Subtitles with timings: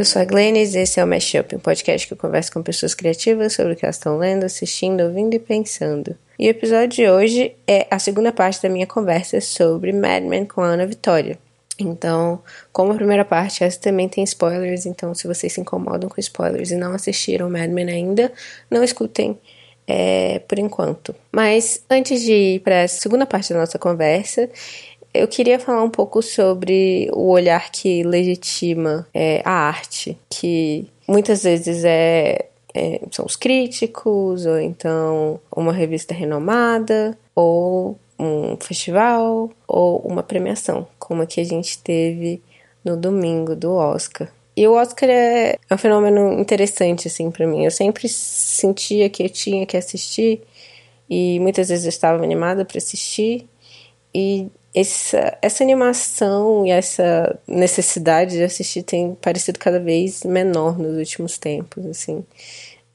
[0.00, 2.62] Eu sou a Glennis e esse é o Mashup, um podcast que eu converso com
[2.62, 6.16] pessoas criativas sobre o que elas estão lendo, assistindo, ouvindo e pensando.
[6.38, 10.46] E o episódio de hoje é a segunda parte da minha conversa sobre Mad Men
[10.46, 11.38] com a Ana Vitória.
[11.78, 12.40] Então,
[12.72, 16.70] como a primeira parte, essa também tem spoilers, então se vocês se incomodam com spoilers
[16.70, 18.32] e não assistiram Mad Men ainda,
[18.70, 19.38] não escutem
[19.86, 21.14] é, por enquanto.
[21.30, 24.48] Mas antes de ir para a segunda parte da nossa conversa,
[25.12, 31.42] eu queria falar um pouco sobre o olhar que legitima é, a arte, que muitas
[31.42, 39.98] vezes é, é, são os críticos, ou então uma revista renomada, ou um festival, ou
[40.00, 42.42] uma premiação, como a que a gente teve
[42.84, 44.28] no domingo do Oscar.
[44.56, 47.64] E o Oscar é, é um fenômeno interessante, assim, para mim.
[47.64, 50.42] Eu sempre sentia que eu tinha que assistir,
[51.08, 53.48] e muitas vezes eu estava animada para assistir,
[54.14, 60.96] e essa, essa animação e essa necessidade de assistir tem parecido cada vez menor nos
[60.96, 62.24] últimos tempos, assim.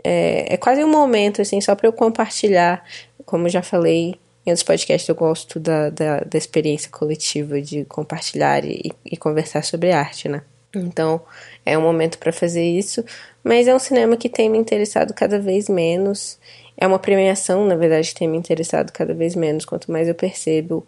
[0.03, 2.83] É, é quase um momento, assim, só para eu compartilhar,
[3.25, 4.15] como já falei
[4.45, 9.63] em outros podcasts, eu gosto da, da, da experiência coletiva de compartilhar e, e conversar
[9.63, 10.43] sobre arte, né?
[10.73, 11.21] Então,
[11.65, 13.03] é um momento para fazer isso,
[13.43, 16.37] mas é um cinema que tem me interessado cada vez menos.
[16.77, 20.13] É uma premiação, na verdade, que tem me interessado cada vez menos, quanto mais eu
[20.13, 20.85] percebo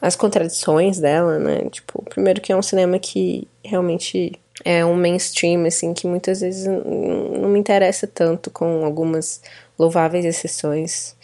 [0.00, 1.68] as contradições dela, né?
[1.70, 4.32] Tipo, primeiro que é um cinema que realmente
[4.64, 9.40] é um mainstream, assim, que muitas vezes não me interessa tanto, com algumas
[9.78, 11.16] louváveis exceções.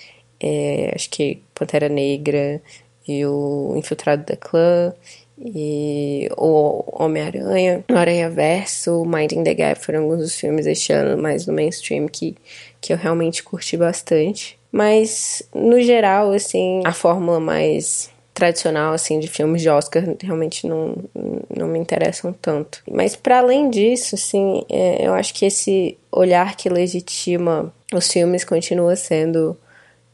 [0.43, 2.61] É, acho que Pantera Negra
[3.07, 4.93] e o Infiltrado da Clã
[5.39, 11.47] e o Homem-Aranha, Aranha Verso, Minding the Gap foram alguns dos filmes este ano mais
[11.47, 12.37] no mainstream que,
[12.81, 14.59] que eu realmente curti bastante.
[14.73, 18.11] Mas, no geral, assim, a fórmula mais
[18.41, 20.97] tradicional assim de filmes de Oscar realmente não,
[21.55, 22.83] não me interessam tanto.
[22.91, 28.45] Mas para além disso, assim, é, eu acho que esse olhar que legitima os filmes
[28.45, 29.57] continua sendo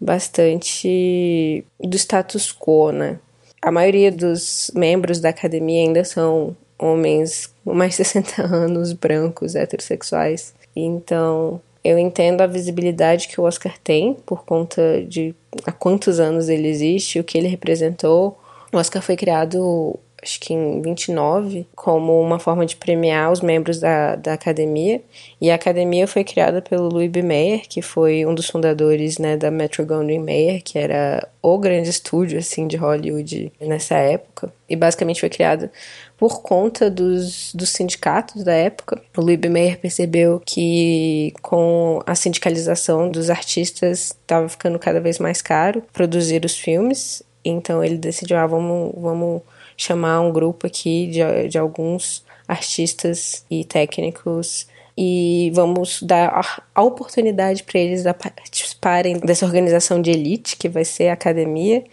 [0.01, 3.19] bastante do status quo, né?
[3.63, 9.55] A maioria dos membros da academia ainda são homens com mais de 60 anos, brancos,
[9.55, 10.55] heterossexuais.
[10.75, 16.49] Então, eu entendo a visibilidade que o Oscar tem por conta de há quantos anos
[16.49, 18.37] ele existe, o que ele representou.
[18.73, 23.79] O Oscar foi criado, acho que em 29, como uma forma de premiar os membros
[23.79, 25.01] da, da academia.
[25.41, 27.23] E a academia foi criada pelo Louis B.
[27.23, 31.89] Mayer, que foi um dos fundadores né, da Metro Goldwyn Mayer, que era o grande
[31.89, 34.53] estúdio assim de Hollywood nessa época.
[34.69, 35.71] E basicamente foi criado
[36.17, 39.03] por conta dos, dos sindicatos da época.
[39.17, 39.49] O Louis B.
[39.49, 46.45] Mayer percebeu que com a sindicalização dos artistas estava ficando cada vez mais caro produzir
[46.45, 49.43] os filmes, então ele decidiu, ah, vamos, vamos
[49.77, 54.67] chamar um grupo aqui de, de alguns artistas e técnicos
[54.99, 56.41] e vamos dar
[56.75, 61.85] a, oportunidade para eles participarem dessa organização de elite que vai ser a academia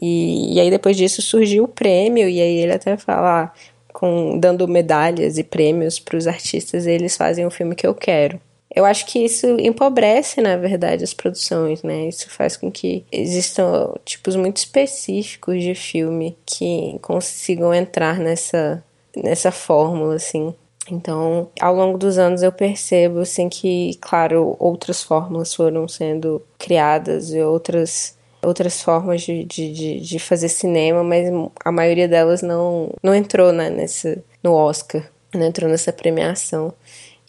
[0.00, 3.52] e, e aí depois disso surgiu o prêmio, e aí ele até fala, ah,
[3.92, 8.40] com, dando medalhas e prêmios para os artistas, eles fazem o filme que eu quero.
[8.74, 12.06] Eu acho que isso empobrece, na verdade, as produções, né?
[12.06, 18.82] Isso faz com que existam tipos muito específicos de filme que consigam entrar nessa,
[19.16, 20.54] nessa fórmula, assim.
[20.88, 27.32] Então, ao longo dos anos eu percebo, assim, que, claro, outras fórmulas foram sendo criadas
[27.32, 31.28] e outras outras formas de, de, de, fazer cinema, mas
[31.64, 36.72] a maioria delas não, não entrou né, nesse, no Oscar, não entrou nessa premiação.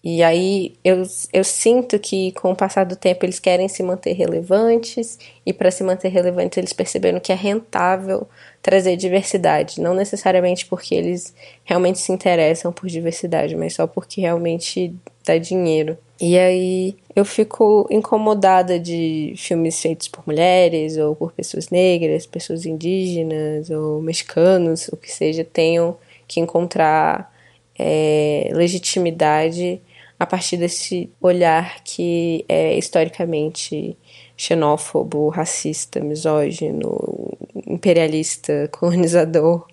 [0.03, 4.13] E aí eu, eu sinto que com o passar do tempo eles querem se manter
[4.13, 8.27] relevantes e para se manter relevantes eles perceberam que é rentável
[8.63, 14.95] trazer diversidade, não necessariamente porque eles realmente se interessam por diversidade, mas só porque realmente
[15.23, 15.95] dá dinheiro.
[16.21, 22.63] E aí eu fico incomodada de filmes feitos por mulheres ou por pessoas negras, pessoas
[22.63, 25.97] indígenas ou mexicanos, o que seja, tenham
[26.27, 27.33] que encontrar
[27.77, 29.81] é, legitimidade
[30.19, 33.97] a partir desse olhar que é historicamente
[34.37, 37.35] xenófobo, racista, misógino,
[37.65, 39.65] imperialista, colonizador.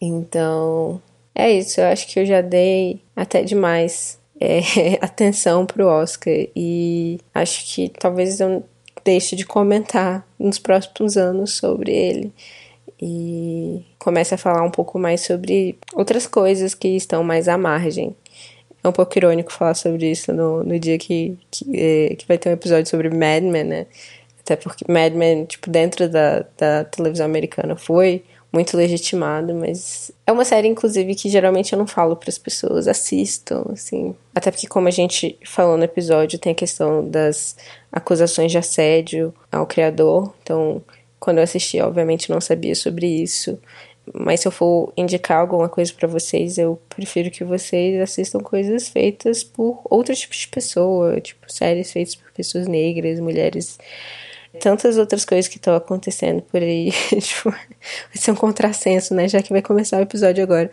[0.00, 1.00] Então,
[1.32, 1.80] é isso.
[1.80, 4.60] Eu acho que eu já dei até demais é,
[5.04, 8.64] atenção pro Oscar e acho que talvez eu
[9.04, 12.32] deixe de comentar nos próximos anos sobre ele
[13.00, 18.14] e comece a falar um pouco mais sobre outras coisas que estão mais à margem.
[18.82, 22.38] É um pouco irônico falar sobre isso no, no dia que, que, é, que vai
[22.38, 23.86] ter um episódio sobre Mad Men, né?
[24.40, 30.32] Até porque Mad Men, tipo, dentro da, da televisão americana foi muito legitimado, mas é
[30.32, 34.14] uma série, inclusive, que geralmente eu não falo para as pessoas, assistam, assim.
[34.34, 37.56] Até porque, como a gente falou no episódio, tem a questão das
[37.92, 40.32] acusações de assédio ao criador.
[40.42, 40.82] Então,
[41.18, 43.58] quando eu assisti, obviamente não sabia sobre isso.
[44.14, 48.88] Mas se eu for indicar alguma coisa para vocês, eu prefiro que vocês assistam coisas
[48.88, 53.78] feitas por outros tipos de pessoa, tipo séries feitas por pessoas negras, mulheres
[54.60, 56.90] tantas outras coisas que estão acontecendo por aí.
[57.20, 57.60] tipo, vai
[58.14, 59.28] ser um contrassenso, né?
[59.28, 60.70] Já que vai começar o episódio agora.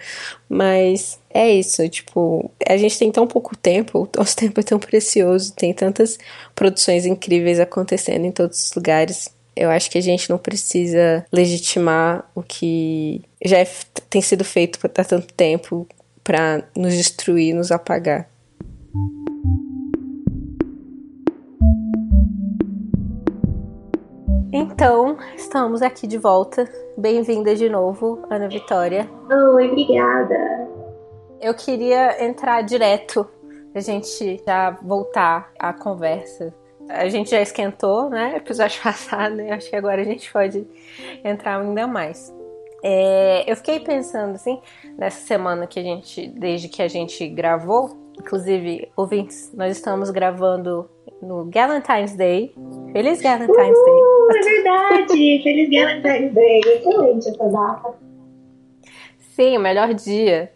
[0.49, 4.79] Mas é isso, tipo, a gente tem tão pouco tempo, o nosso tempo é tão
[4.79, 6.17] precioso, tem tantas
[6.55, 9.29] produções incríveis acontecendo em todos os lugares.
[9.55, 13.67] Eu acho que a gente não precisa legitimar o que já é,
[14.09, 15.87] tem sido feito há tanto tempo
[16.23, 18.27] para nos destruir, nos apagar.
[24.55, 26.71] Então, estamos aqui de volta.
[26.95, 29.09] Bem-vinda de novo, Ana Vitória.
[29.55, 30.69] Oi, obrigada.
[31.41, 33.27] Eu queria entrar direto,
[33.73, 36.53] a gente já voltar à conversa.
[36.87, 38.35] A gente já esquentou, né?
[38.37, 39.53] Episódio passado, né?
[39.53, 40.67] Acho que agora a gente pode
[41.23, 42.31] entrar ainda mais.
[42.83, 44.61] É, eu fiquei pensando assim,
[44.95, 50.87] nessa semana que a gente, desde que a gente gravou, inclusive, ouvintes, nós estamos gravando
[51.23, 52.53] no Galentine's Day.
[52.91, 54.01] Feliz Galentine's uh, Day!
[54.29, 55.41] É verdade!
[55.43, 56.59] Feliz Galentine's Day!
[56.59, 57.93] Excelente essa data.
[59.35, 60.51] Sim, o melhor dia.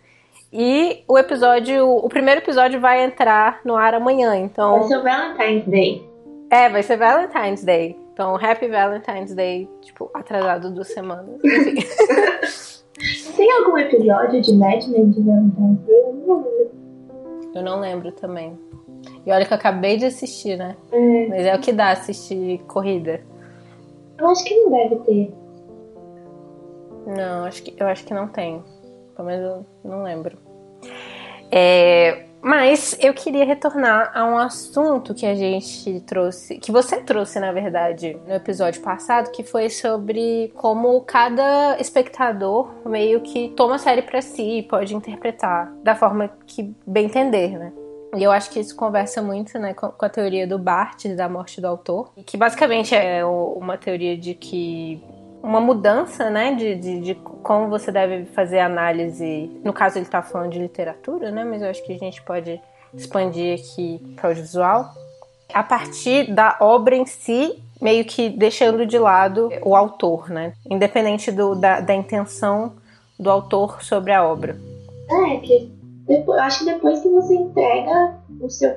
[0.52, 4.80] E o episódio, o primeiro episódio vai entrar no ar amanhã, então.
[4.80, 6.10] Vai ser o Valentine's Day.
[6.50, 7.98] É, vai ser Valentine's Day.
[8.14, 11.40] Então, Happy Valentine's Day, tipo, atrasado duas semanas.
[13.36, 16.72] Tem algum episódio de Mad Men de Valentine's Day?
[17.54, 18.58] Eu não lembro também.
[19.28, 20.78] E olha que eu acabei de assistir, né?
[20.90, 21.28] É.
[21.28, 23.20] Mas é o que dá assistir corrida.
[24.18, 25.34] Eu acho que não deve ter.
[27.08, 28.64] Não, acho que, eu acho que não tem.
[29.18, 30.38] Pelo menos eu não lembro.
[31.52, 37.38] É, mas eu queria retornar a um assunto que a gente trouxe, que você trouxe,
[37.38, 43.78] na verdade, no episódio passado, que foi sobre como cada espectador meio que toma a
[43.78, 47.74] série para si e pode interpretar da forma que bem entender, né?
[48.16, 51.60] E eu acho que isso conversa muito né, com, a teoria do Bart, da morte
[51.60, 55.02] do autor, que basicamente é uma teoria de que
[55.44, 59.52] uma mudança né, de, de, de, como você deve fazer análise.
[59.64, 62.60] No caso, ele está falando de literatura, né, mas eu acho que a gente pode
[62.94, 64.94] expandir aqui para o visual.
[65.54, 70.54] A partir da obra em si, meio que deixando de lado o autor, né?
[70.70, 72.74] Independente do, da, da intenção
[73.18, 74.58] do autor sobre a obra.
[75.10, 75.72] É, que
[76.08, 78.72] depois, acho que depois que você entrega o seu,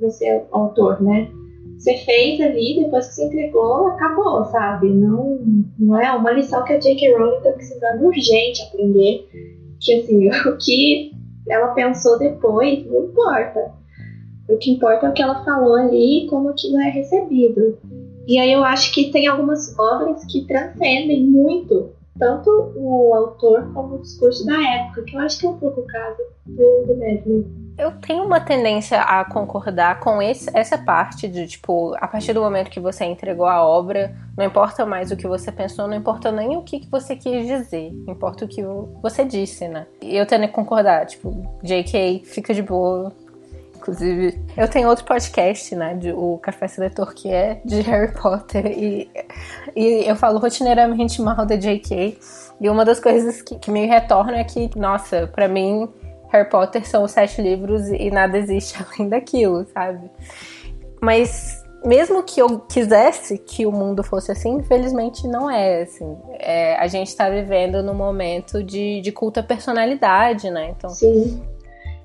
[0.00, 1.30] o seu autor, né?
[1.78, 4.90] Você fez ali, depois que você entregou, acabou, sabe?
[4.90, 5.40] Não,
[5.78, 7.16] não é uma lição que a J.K.
[7.16, 9.28] Rowling tá precisando urgente aprender.
[9.80, 11.12] Que assim, o que
[11.48, 13.72] ela pensou depois não importa.
[14.48, 17.78] O que importa é o que ela falou ali e como aquilo é recebido.
[18.26, 23.96] E aí eu acho que tem algumas obras que transcendem muito tanto o autor como
[23.96, 27.66] o discurso da época, que eu acho que é um pouco o caso do, do.
[27.78, 32.40] Eu tenho uma tendência a concordar com esse, essa parte de, tipo, a partir do
[32.40, 36.32] momento que você entregou a obra, não importa mais o que você pensou, não importa
[36.32, 38.62] nem o que, que você quis dizer, importa o que
[39.02, 39.86] você disse, né?
[40.00, 41.30] Eu tendo que concordar, tipo,
[41.62, 43.12] JK, fica de boa,
[43.86, 48.66] Inclusive, eu tenho outro podcast, né, de, o Café Seletor, que é de Harry Potter,
[48.66, 49.08] e,
[49.76, 52.18] e eu falo rotineiramente mal da J.K.
[52.60, 55.88] E uma das coisas que, que me retorna é que, nossa, para mim,
[56.30, 60.10] Harry Potter são os sete livros e nada existe além daquilo, sabe?
[61.00, 66.16] Mas mesmo que eu quisesse que o mundo fosse assim, infelizmente não é assim.
[66.40, 70.74] É, a gente está vivendo num momento de, de culta personalidade, né?
[70.76, 71.40] Então, Sim.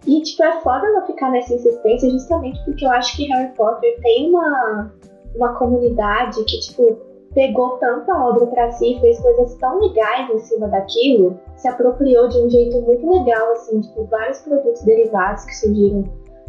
[0.06, 4.00] E, tipo, é foda ela ficar nessa insistência justamente porque eu acho que Harry Potter
[4.02, 4.92] tem uma,
[5.36, 6.98] uma comunidade que, tipo,
[7.34, 12.40] pegou tanta obra para si, fez coisas tão legais em cima daquilo, se apropriou de
[12.40, 16.04] um jeito muito legal, assim, tipo, vários produtos derivados que surgiram,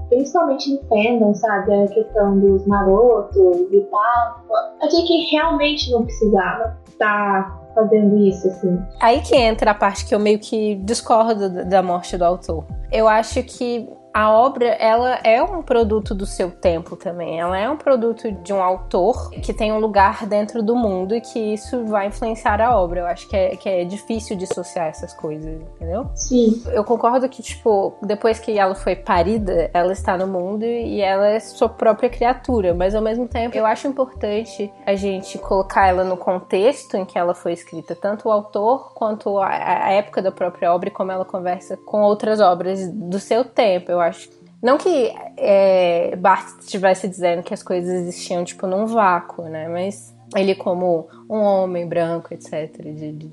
[0.09, 1.75] principalmente no fandom, sabe?
[1.75, 4.41] A questão dos marotos e tal.
[4.41, 8.79] Tipo, a gente realmente não precisava estar tá fazendo isso, assim.
[9.01, 12.67] Aí que entra a parte que eu meio que discordo da morte do autor.
[12.91, 17.41] Eu acho que a obra ela é um produto do seu tempo também.
[17.41, 21.21] Ela é um produto de um autor que tem um lugar dentro do mundo e
[21.21, 23.01] que isso vai influenciar a obra.
[23.01, 26.11] Eu acho que é, que é difícil dissociar essas coisas, entendeu?
[26.15, 26.63] Sim.
[26.73, 31.29] Eu concordo que, tipo, depois que ela foi parida, ela está no mundo e ela
[31.29, 32.75] é sua própria criatura.
[32.75, 37.19] Mas ao mesmo tempo, eu acho importante a gente colocar ela no contexto em que
[37.19, 41.11] ela foi escrita, tanto o autor quanto a, a época da própria obra e como
[41.11, 43.91] ela conversa com outras obras do seu tempo.
[43.91, 44.29] Eu acho.
[44.63, 49.69] Não que é, Barthes estivesse dizendo que as coisas existiam, tipo, num vácuo, né?
[49.69, 53.31] Mas ele, como um homem branco, etc., de,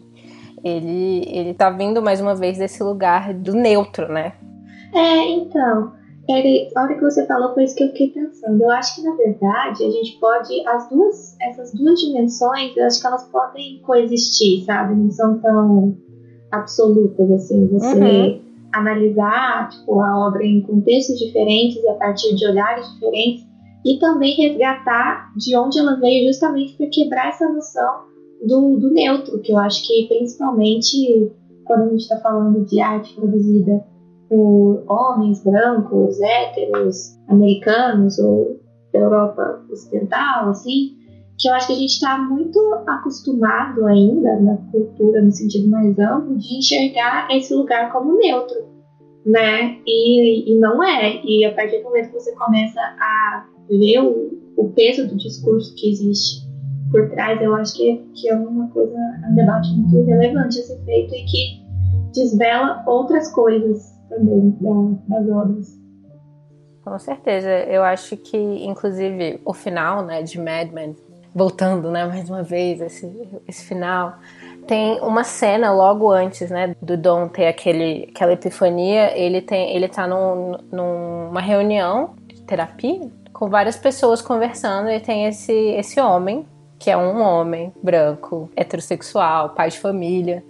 [0.63, 4.33] ele, ele tá vindo mais uma vez desse lugar do neutro, né?
[4.93, 5.93] É, então.
[6.27, 8.61] Ele, a hora que você falou foi isso que eu fiquei pensando.
[8.61, 13.01] Eu acho que na verdade a gente pode as duas essas duas dimensões, eu acho
[13.01, 14.93] que elas podem coexistir, sabe?
[14.93, 15.97] Não são tão
[16.51, 17.67] absolutas assim.
[17.69, 23.47] Você uhum analisar tipo, a obra em contextos diferentes, a partir de olhares diferentes,
[23.85, 28.09] e também resgatar de onde ela veio, justamente para quebrar essa noção
[28.45, 31.31] do, do neutro, que eu acho que principalmente
[31.65, 33.85] quando a gente está falando de arte produzida
[34.27, 38.59] por homens brancos, héteros, americanos ou
[38.93, 40.98] da Europa Ocidental, assim,
[41.39, 45.97] que eu acho que a gente está muito acostumado ainda na cultura, no sentido mais
[45.97, 48.67] amplo, de enxergar esse lugar como neutro,
[49.25, 49.77] né?
[49.87, 51.23] E, e não é.
[51.23, 55.73] E a partir do momento que você começa a ver o, o peso do discurso
[55.75, 56.45] que existe
[56.91, 58.97] por trás, eu acho que, que é uma coisa,
[59.31, 61.63] um debate muito relevante a ser feito e que
[62.13, 65.79] desvela outras coisas também da, das obras.
[66.83, 70.95] Com certeza, eu acho que inclusive o final, né, de Mad Men
[71.39, 73.09] voltando, né, mais uma vez, esse,
[73.47, 74.15] esse final.
[74.67, 79.87] Tem uma cena logo antes, né, do Dom ter aquele, aquela epifania, ele tem, ele
[79.87, 86.45] tá num, numa reunião de terapia com várias pessoas conversando e tem esse, esse homem,
[86.77, 90.43] que é um homem branco, heterossexual, pai de família,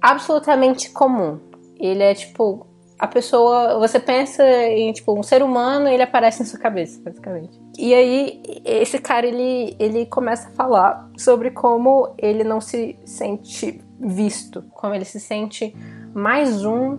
[0.00, 1.38] absolutamente comum.
[1.78, 2.66] Ele é tipo
[3.00, 7.58] a pessoa, você pensa em tipo um ser humano, ele aparece na sua cabeça, basicamente.
[7.78, 13.80] E aí esse cara ele ele começa a falar sobre como ele não se sente
[13.98, 15.74] visto, como ele se sente
[16.12, 16.98] mais um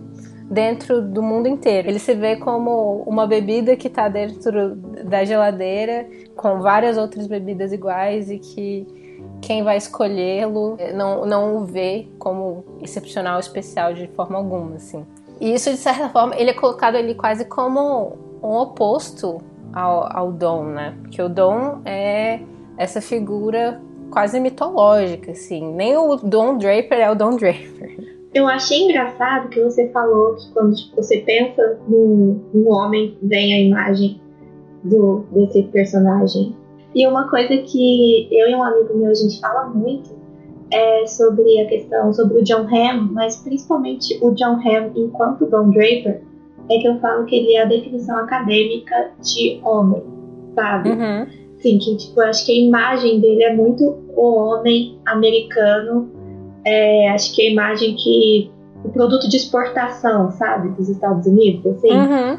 [0.50, 1.88] dentro do mundo inteiro.
[1.88, 6.04] Ele se vê como uma bebida que está dentro da geladeira
[6.34, 8.84] com várias outras bebidas iguais e que
[9.40, 15.06] quem vai escolhê-lo não, não o vê como excepcional, especial de forma alguma, assim.
[15.42, 19.38] E isso, de certa forma, ele é colocado ali quase como um oposto
[19.72, 20.96] ao, ao Dom, né?
[21.02, 22.38] Porque o Dom é
[22.78, 25.74] essa figura quase mitológica, assim.
[25.74, 28.12] Nem o Don Draper é o Don Draper.
[28.32, 33.52] Eu achei engraçado que você falou que quando tipo, você pensa num, num homem, vem
[33.52, 34.20] a imagem
[34.84, 36.54] do, desse personagem.
[36.94, 40.21] E uma coisa que eu e um amigo meu a gente fala muito
[40.72, 45.70] é sobre a questão sobre o John Hamm, mas principalmente o John Hamm enquanto Don
[45.70, 46.22] Draper,
[46.70, 50.02] é que eu falo que ele é a definição acadêmica de homem,
[50.54, 50.90] sabe?
[50.90, 51.26] Uhum.
[51.58, 53.84] Sim, que tipo, eu acho que a imagem dele é muito
[54.16, 56.10] o homem americano.
[56.64, 58.50] É, acho que a imagem que.
[58.84, 61.92] o produto de exportação, sabe, dos Estados Unidos, assim.
[61.92, 62.38] Uhum.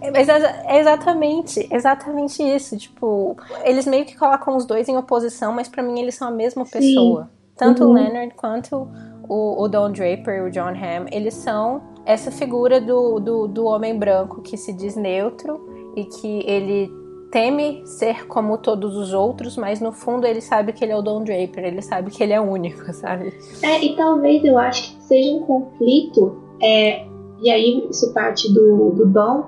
[0.00, 2.76] É, mas é exatamente, exatamente isso.
[2.76, 6.30] Tipo, eles meio que colocam os dois em oposição, mas para mim eles são a
[6.30, 7.24] mesma pessoa.
[7.24, 7.43] Sim.
[7.56, 7.90] Tanto uhum.
[7.90, 8.88] o Leonard quanto
[9.28, 13.64] o, o Don Draper e o John Hamm, eles são essa figura do, do, do
[13.64, 16.90] homem branco que se diz neutro e que ele
[17.30, 21.02] teme ser como todos os outros, mas no fundo ele sabe que ele é o
[21.02, 23.32] Don Draper, ele sabe que ele é único, sabe?
[23.62, 27.04] É, e talvez eu acho que seja um conflito, é,
[27.42, 29.46] e aí isso parte do, do Don,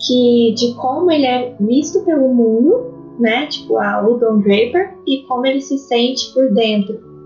[0.00, 3.46] que de como ele é visto pelo mundo, né?
[3.46, 7.16] Tipo, a, o Don Draper, e como ele se sente por dentro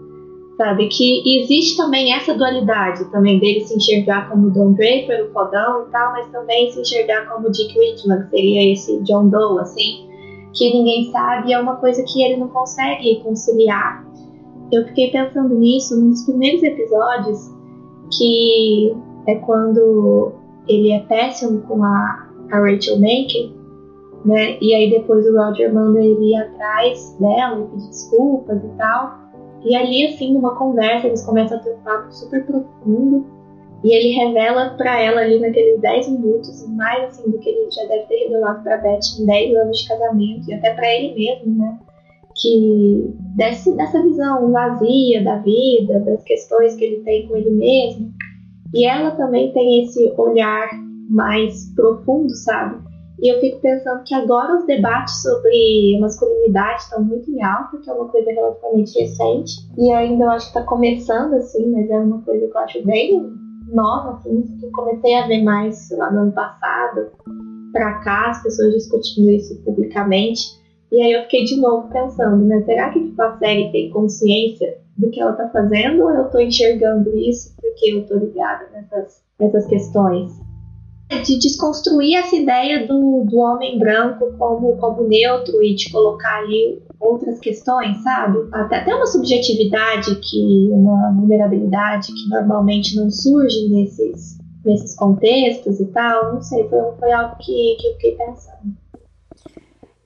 [0.61, 0.89] sabe?
[0.89, 5.91] Que existe também essa dualidade também dele se enxergar como Don Draper, o fodão e
[5.91, 10.07] tal, mas também se enxergar como Dick Whitman, que seria esse John Doe, assim,
[10.53, 14.07] que ninguém sabe, é uma coisa que ele não consegue conciliar.
[14.71, 17.51] Eu fiquei pensando nisso num dos primeiros episódios,
[18.19, 18.95] que
[19.27, 20.33] é quando
[20.69, 23.55] ele é péssimo com a, a Rachel Menken,
[24.25, 24.59] né?
[24.61, 29.19] E aí depois o Roger manda ele ir atrás dela e pedir desculpas e tal.
[29.65, 33.27] E ali, assim, numa conversa, eles começam a ter um papo super profundo.
[33.83, 37.83] E ele revela para ela ali naqueles 10 minutos, mais assim do que ele já
[37.87, 41.59] deve ter revelado para Beth em 10 anos de casamento, e até para ele mesmo,
[41.59, 41.79] né?
[42.37, 48.13] Que desse, dessa visão vazia da vida, das questões que ele tem com ele mesmo.
[48.75, 50.69] E ela também tem esse olhar
[51.09, 52.90] mais profundo, sabe?
[53.23, 57.91] E eu fico pensando que agora os debates sobre masculinidade estão muito em alta, que
[57.91, 59.53] é uma coisa relativamente recente.
[59.77, 62.87] E ainda eu acho que está começando, assim, mas é uma coisa que eu acho
[62.87, 63.33] bem
[63.69, 67.11] nova, assim, que eu comecei a ver mais lá no ano passado,
[67.73, 70.59] para cá, as pessoas discutindo isso publicamente.
[70.91, 72.63] E aí eu fiquei de novo pensando, né?
[72.65, 76.41] Será que tipo, a série tem consciência do que ela tá fazendo ou eu tô
[76.41, 80.33] enxergando isso porque eu tô ligada nessas, nessas questões?
[81.11, 86.81] De desconstruir essa ideia do, do homem branco como, como neutro e de colocar ali
[87.01, 88.39] outras questões, sabe?
[88.53, 95.87] Até, até uma subjetividade que, uma vulnerabilidade que normalmente não surge nesses, nesses contextos e
[95.87, 96.35] tal.
[96.35, 98.81] Não sei, foi, foi algo que, que eu fiquei pensando.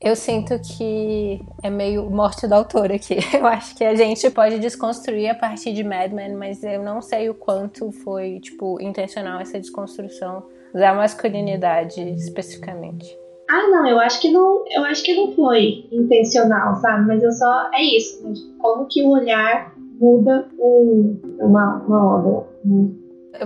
[0.01, 3.17] Eu sinto que é meio morte da autora aqui.
[3.33, 7.01] Eu acho que a gente pode desconstruir a partir de Mad Men, mas eu não
[7.01, 13.17] sei o quanto foi, tipo, intencional essa desconstrução da masculinidade especificamente.
[13.49, 17.07] Ah, não, eu acho que não, eu acho que não foi intencional, sabe?
[17.07, 18.35] Mas eu só é isso, né?
[18.59, 22.47] como que o olhar muda um, uma, uma obra.
[22.65, 22.91] Né?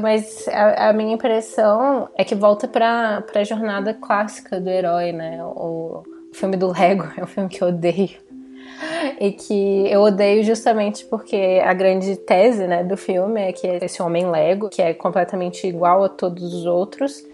[0.01, 5.43] Mas a, a, minha impressão é que volta para a jornada clássica do herói, né?
[5.45, 8.28] O, o filme do Lego é um filme que eu odeio.
[9.21, 14.03] E que eu odeio justamente porque a grande tese né, do filme é que esse
[14.03, 17.25] homem Lego, que é completamente igual a todos os outros,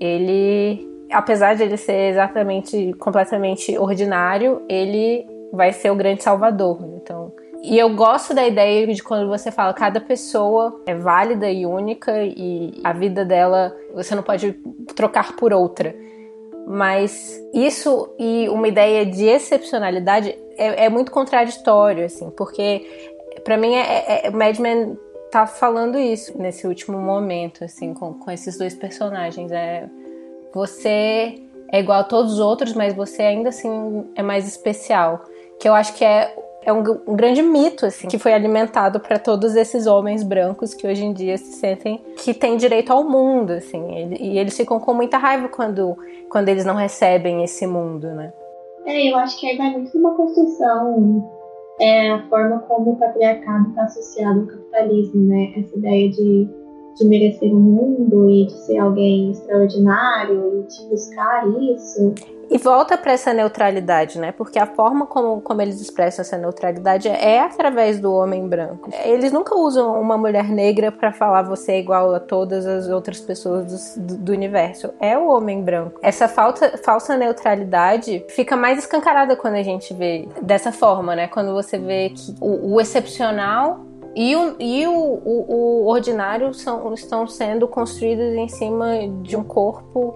[0.00, 6.78] ele, apesar de ele ser exatamente, completamente ordinário, ele vai ser o grande salvador.
[7.02, 7.32] Então,
[7.62, 12.22] e eu gosto da ideia de quando você fala cada pessoa é válida e única
[12.22, 14.52] e a vida dela você não pode
[14.94, 15.94] trocar por outra.
[16.70, 23.74] Mas isso e uma ideia de excepcionalidade é, é muito contraditório, assim, porque para mim
[23.74, 24.98] é, é, é Mad Men
[25.30, 29.50] tá falando isso nesse último momento, assim, com, com esses dois personagens.
[29.50, 29.88] É
[30.52, 31.40] você
[31.72, 35.24] é igual a todos os outros, mas você ainda assim é mais especial.
[35.58, 36.34] Que eu acho que é
[36.68, 40.86] é um, um, grande mito, assim, que foi alimentado para todos esses homens brancos que
[40.86, 44.92] hoje em dia se sentem que têm direito ao mundo, assim, e eles ficam com
[44.92, 45.96] muita raiva quando,
[46.28, 48.34] quando eles não recebem esse mundo, né?
[48.84, 51.26] É, eu acho que aí vai muito numa construção,
[51.80, 55.54] é, a forma como o patriarcado está associado ao capitalismo, né?
[55.56, 56.48] Essa ideia de,
[56.98, 62.14] de merecer o mundo e de ser alguém extraordinário e de buscar isso.
[62.50, 64.32] E volta para essa neutralidade, né?
[64.32, 68.88] Porque a forma como, como eles expressam essa neutralidade é através do homem branco.
[69.04, 73.20] Eles nunca usam uma mulher negra para falar você é igual a todas as outras
[73.20, 74.94] pessoas do, do, universo.
[74.98, 76.00] É o homem branco.
[76.02, 81.28] Essa falta, falsa neutralidade fica mais escancarada quando a gente vê dessa forma, né?
[81.28, 86.92] Quando você vê que o, o excepcional e o, e o, o, o ordinário são,
[86.94, 90.14] estão sendo construídos em cima de um corpo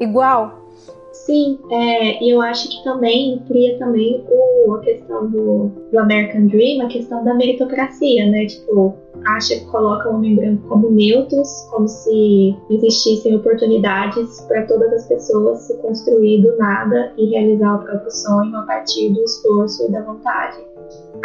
[0.00, 0.64] igual.
[1.12, 6.84] Sim, é, eu acho que também cria também o, a questão do, do American Dream,
[6.84, 8.46] a questão da meritocracia, né?
[8.46, 14.92] Tipo, acha que coloca o homem branco como neutros, como se existissem oportunidades para todas
[14.92, 19.86] as pessoas se construir do nada e realizar o próprio sonho a partir do esforço
[19.86, 20.58] e da vontade.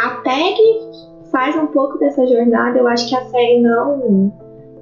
[0.00, 0.56] A PEG
[1.30, 4.32] faz um pouco dessa jornada, eu acho que a série não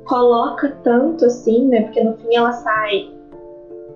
[0.05, 1.83] coloca tanto assim, né?
[1.83, 3.11] Porque no fim ela sai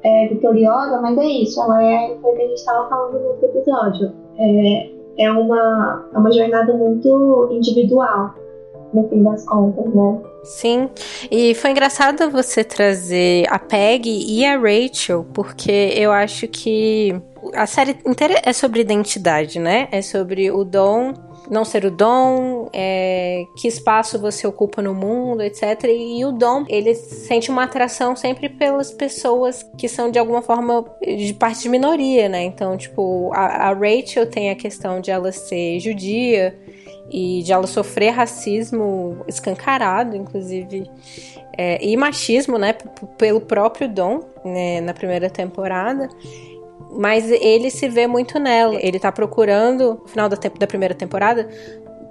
[0.03, 3.29] é, vitoriosa, mas é isso, ela é, foi o que a gente estava falando no
[3.29, 4.13] outro episódio.
[4.39, 8.35] É, é, uma, é uma jornada muito individual,
[8.93, 10.21] no fim das contas, né?
[10.45, 10.91] Sim,
[11.31, 17.15] e foi engraçado você trazer a Peg e a Rachel, porque eu acho que
[17.55, 19.89] a série inteira é sobre identidade, né?
[19.93, 21.15] É sobre o Dom
[21.53, 25.85] não ser o dom, é, que espaço você ocupa no mundo, etc.
[25.85, 30.83] E o dom, ele sente uma atração sempre pelas pessoas que são de alguma forma
[31.03, 32.43] de parte de minoria, né?
[32.43, 36.59] Então, tipo, a, a Rachel tem a questão de ela ser judia
[37.11, 40.91] e de ela sofrer racismo escancarado, inclusive.
[41.59, 42.75] É, e machismo, né,
[43.19, 46.09] pelo próprio Dom, né, na primeira temporada
[46.97, 48.79] mas ele se vê muito nela.
[48.81, 51.49] Ele tá procurando, no final da, da primeira temporada,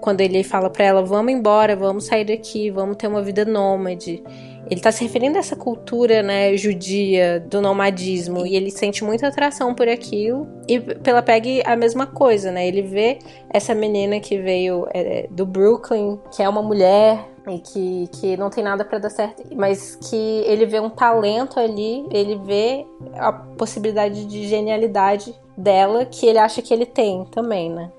[0.02, 4.24] quando ele fala para ela: vamos embora, vamos sair daqui, vamos ter uma vida nômade.
[4.70, 9.28] Ele tá se referindo a essa cultura, né, judia do nomadismo e ele sente muita
[9.28, 10.48] atração por aquilo.
[10.68, 12.68] E pela Peg a mesma coisa, né?
[12.68, 18.08] Ele vê essa menina que veio é, do Brooklyn, que é uma mulher e que,
[18.14, 22.36] que não tem nada para dar certo, mas que ele vê um talento ali, ele
[22.38, 27.92] vê a possibilidade de genialidade dela que ele acha que ele tem também, né?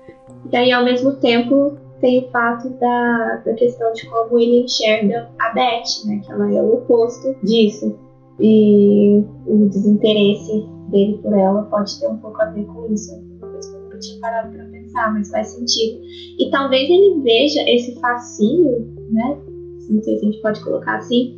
[0.51, 5.29] E aí, ao mesmo tempo, tem o fato da, da questão de como ele enxerga
[5.39, 6.21] a Beth, né?
[6.23, 7.97] Que ela é o oposto disso.
[8.39, 13.13] E o desinteresse dele por ela pode ter um pouco a ver com isso.
[13.13, 16.01] Eu nunca tinha parado pra pensar, mas faz sentido.
[16.39, 19.37] E talvez ele veja esse fascínio, né?
[19.89, 21.35] Não sei se a gente pode colocar assim,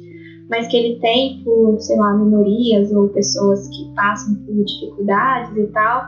[0.50, 5.68] mas que ele tem por, sei lá, minorias ou pessoas que passam por dificuldades e
[5.68, 6.04] tal,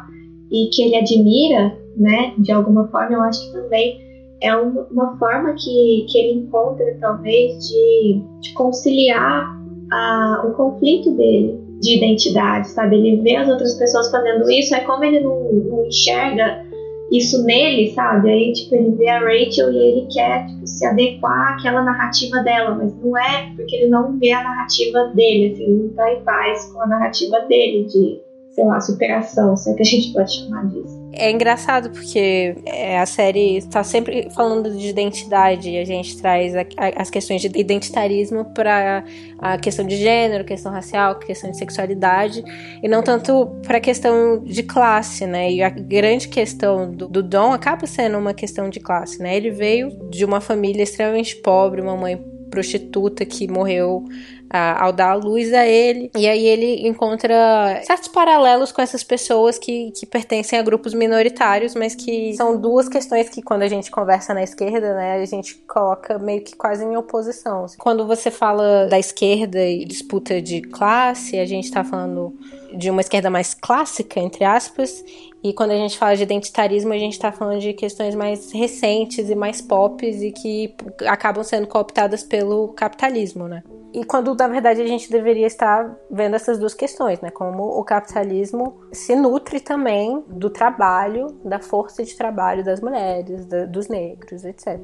[0.51, 3.97] e que ele admira, né, de alguma forma, eu acho que também
[4.41, 9.51] é uma, forma que, que ele encontra, talvez, de, de conciliar
[9.91, 12.97] a, o conflito dele de identidade, sabe?
[12.97, 16.65] Ele vê as outras pessoas fazendo isso, é como ele não, não enxerga
[17.11, 18.29] isso nele, sabe?
[18.29, 22.75] Aí, tipo, ele vê a Rachel e ele quer tipo, se adequar àquela narrativa dela,
[22.75, 26.65] mas não é porque ele não vê a narrativa dele, assim, não tá em paz
[26.71, 30.65] com a narrativa dele de sei lá, superação, se é que a gente pode chamar
[30.65, 30.96] disso.
[31.13, 36.55] É engraçado porque é, a série está sempre falando de identidade e a gente traz
[36.55, 39.03] a, a, as questões de identitarismo para
[39.39, 42.43] a questão de gênero, questão racial, questão de sexualidade
[42.83, 45.51] e não tanto para a questão de classe, né?
[45.51, 49.35] E a grande questão do, do Dom acaba sendo uma questão de classe, né?
[49.35, 54.05] Ele veio de uma família extremamente pobre, uma mãe prostituta que morreu
[54.49, 56.09] ao dar a luz a ele.
[56.15, 61.75] E aí ele encontra certos paralelos com essas pessoas que, que pertencem a grupos minoritários,
[61.75, 65.55] mas que são duas questões que quando a gente conversa na esquerda, né, a gente
[65.67, 67.65] coloca meio que quase em oposição.
[67.77, 72.33] Quando você fala da esquerda e disputa de classe, a gente tá falando
[72.73, 75.03] de uma esquerda mais clássica, entre aspas,
[75.43, 79.29] e quando a gente fala de identitarismo, a gente está falando de questões mais recentes
[79.29, 83.63] e mais pop e que acabam sendo cooptadas pelo capitalismo, né?
[83.93, 87.29] E quando na verdade a gente deveria estar vendo essas duas questões, né?
[87.29, 93.65] Como o capitalismo se nutre também do trabalho, da força de trabalho das mulheres, da,
[93.65, 94.79] dos negros, etc.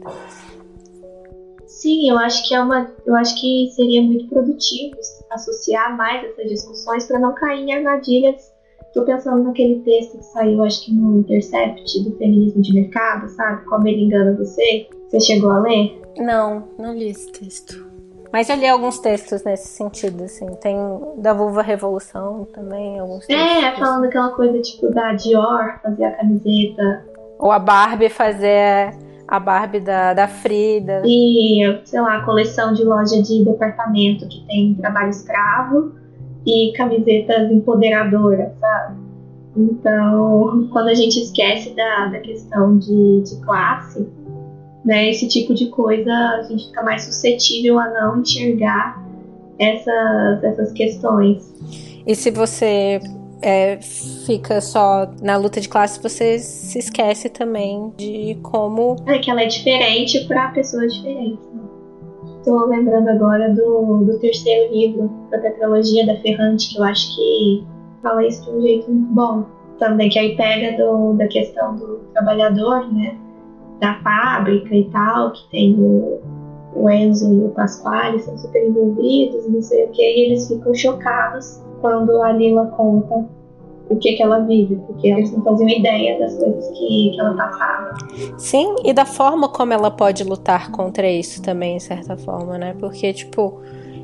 [1.65, 4.95] Sim, eu acho que é uma, eu acho que seria muito produtivo
[5.31, 8.52] associar mais essas discussões para não cair em armadilhas.
[8.93, 13.65] Estou pensando naquele texto que saiu, acho que no Intercept do feminismo de mercado, sabe?
[13.65, 14.87] Como ele engana você.
[15.09, 15.99] Você chegou a ler?
[16.15, 17.87] Não, não li esse texto.
[18.31, 20.45] Mas eu li alguns textos nesse sentido, assim.
[20.61, 20.77] Tem
[21.17, 23.63] da Vulva Revolução também, alguns textos.
[23.63, 27.03] É, falando aquela coisa tipo da Dior fazer a camiseta.
[27.39, 28.93] Ou a Barbie fazer
[29.27, 31.01] a Barbie da, da Frida.
[31.03, 36.02] E, sei lá, a coleção de loja de departamento que tem trabalho escravo
[36.45, 39.03] e camisetas empoderadoras, sabe?
[39.55, 44.07] Então, quando a gente esquece da, da questão de, de classe,
[44.83, 49.01] né, esse tipo de coisa a gente fica mais suscetível a não enxergar
[49.59, 51.53] essas, essas questões.
[52.05, 52.99] E se você
[53.41, 53.77] é,
[54.25, 58.95] fica só na luta de classe, você se esquece também de como.
[59.05, 61.62] É que ela é diferente para pessoas diferentes.
[62.43, 67.63] Estou lembrando agora do, do terceiro livro da tetralogia da Ferrante, que eu acho que
[68.01, 69.45] fala isso de um jeito muito bom.
[69.79, 73.17] Também que aí pega do, da questão do trabalhador, né?
[73.79, 76.19] da fábrica e tal, que tem o,
[76.75, 80.73] o Enzo e o Pasquale, são super envolvidos, não sei o que, e eles ficam
[80.73, 83.25] chocados quando a Lila conta
[83.93, 87.33] o que, que ela vive, porque eles não faziam ideia das coisas que, que ela
[87.35, 87.93] passava.
[88.37, 92.75] Sim, e da forma como ela pode lutar contra isso também, de certa forma, né?
[92.79, 93.61] Porque, tipo,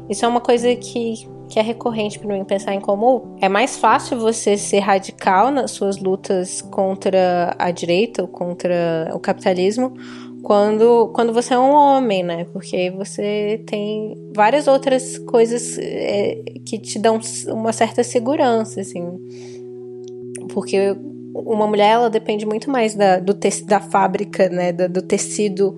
[0.10, 3.75] isso é uma coisa que que é recorrente para mim pensar em como é mais
[3.75, 9.93] fácil você ser radical nas suas lutas contra a direita ou contra o capitalismo
[10.41, 12.45] quando, quando você é um homem, né?
[12.45, 19.04] Porque você tem várias outras coisas é, que te dão uma certa segurança, assim.
[20.60, 20.93] Porque
[21.34, 24.74] uma mulher, ela depende muito mais da, do te, da fábrica, né?
[24.74, 25.74] Da, do tecido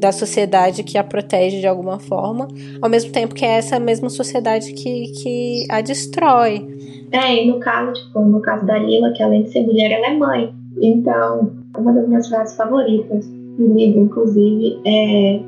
[0.00, 2.48] da sociedade que a protege de alguma forma,
[2.82, 6.66] ao mesmo tempo que é essa mesma sociedade que, que a destrói.
[7.12, 10.08] É, e no caso, tipo, no caso da Lila, que além de ser mulher, ela
[10.08, 10.54] é mãe.
[10.82, 15.40] Então, uma das minhas frases favoritas do livro, inclusive, é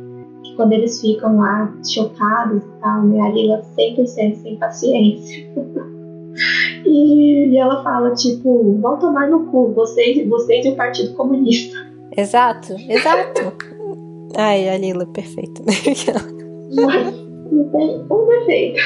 [0.45, 5.47] que quando eles ficam lá chocados e tal, né, a Lila 100% sem paciência.
[6.85, 11.77] e, e ela fala, tipo, vão tomar no cu, vocês, vocês e o Partido Comunista.
[12.16, 13.53] Exato, exato.
[14.37, 15.62] Ai, a Lila, perfeita.
[17.51, 18.81] não tem um defeito.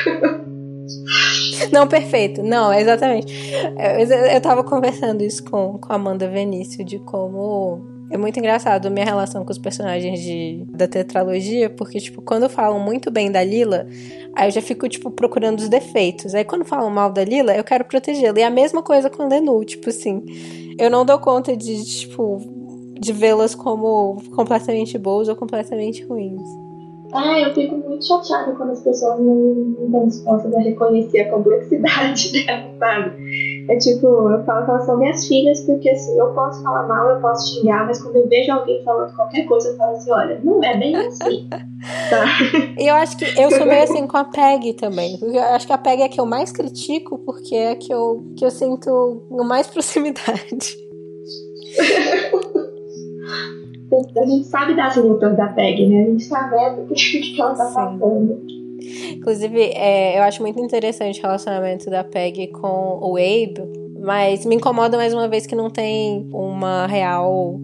[1.73, 2.43] Não, perfeito.
[2.43, 3.33] Não, exatamente.
[3.55, 7.81] Eu, eu tava conversando isso com, com a Amanda Venício de como
[8.13, 12.47] é muito engraçado a minha relação com os personagens de, da tetralogia, porque, tipo, quando
[12.47, 13.87] falam muito bem da Lila,
[14.35, 16.35] aí eu já fico, tipo, procurando os defeitos.
[16.35, 18.39] Aí quando falam mal da Lila, eu quero protegê-la.
[18.39, 20.25] E a mesma coisa com Lenu, tipo assim.
[20.79, 22.41] Eu não dou conta de, tipo,
[22.99, 26.41] de vê-las como completamente boas ou completamente ruins.
[27.13, 32.33] Ah, eu fico muito chateada quando as pessoas não, estão dispostas a reconhecer a complexidade
[32.47, 33.67] dela, sabe?
[33.69, 37.11] É tipo, eu falo que elas são minhas filhas porque assim, eu posso falar mal,
[37.11, 40.41] eu posso xingar, mas quando eu vejo alguém falando qualquer coisa, eu falo assim, olha,
[40.43, 41.49] não é bem assim.
[42.09, 42.25] tá?
[42.79, 45.19] E eu acho que eu sou meio assim com a Peg também.
[45.21, 47.93] Eu acho que a Peg é a que eu mais critico porque é a que
[47.93, 50.79] eu, que eu sinto mais proximidade.
[53.95, 56.03] A gente sabe das lutas da PEG, né?
[56.03, 58.41] A gente sabe o que, ela tá passando.
[59.15, 63.63] Inclusive, é, eu acho muito interessante o relacionamento da Peg com o Abe,
[64.01, 67.61] mas me incomoda mais uma vez que não tem uma real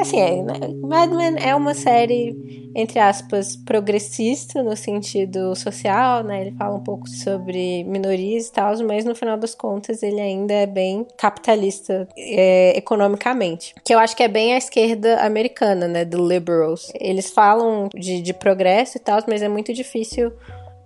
[0.00, 0.54] assim, é, né?
[0.82, 6.42] Mad Men é uma série, entre aspas, progressista no sentido social, né?
[6.42, 10.52] Ele fala um pouco sobre minorias e tal, mas no final das contas ele ainda
[10.52, 13.74] é bem capitalista é, economicamente.
[13.84, 16.04] Que eu acho que é bem a esquerda americana, né?
[16.04, 16.90] The liberals.
[16.98, 20.32] Eles falam de, de progresso e tal, mas é muito difícil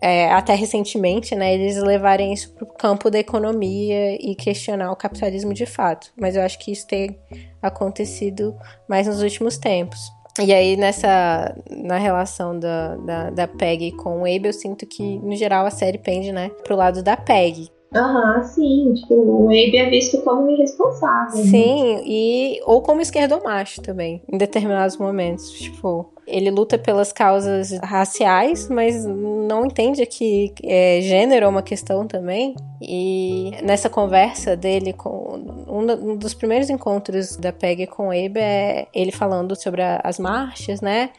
[0.01, 4.97] é, até recentemente, né, eles levarem isso para o campo da economia e questionar o
[4.97, 6.13] capitalismo de fato.
[6.17, 7.19] Mas eu acho que isso tem
[7.61, 8.57] acontecido
[8.89, 9.99] mais nos últimos tempos.
[10.41, 15.19] E aí, nessa na relação da, da, da Peg com o Abe, eu sinto que,
[15.19, 17.69] no geral, a série pende, né, pro lado da Peg.
[17.95, 18.95] Aham, sim.
[18.95, 21.37] Tipo, o Abe é visto como irresponsável.
[21.37, 21.43] Né?
[21.43, 22.03] Sim, né?
[22.05, 25.51] e ou como esquerdomacho também, em determinados momentos.
[25.53, 32.07] Tipo, ele luta pelas causas raciais, mas não entende que é, gênero é uma questão
[32.07, 32.55] também.
[32.83, 38.87] E nessa conversa dele com um dos primeiros encontros da Peg com o Abe é
[38.95, 41.11] ele falando sobre a, as marchas, né?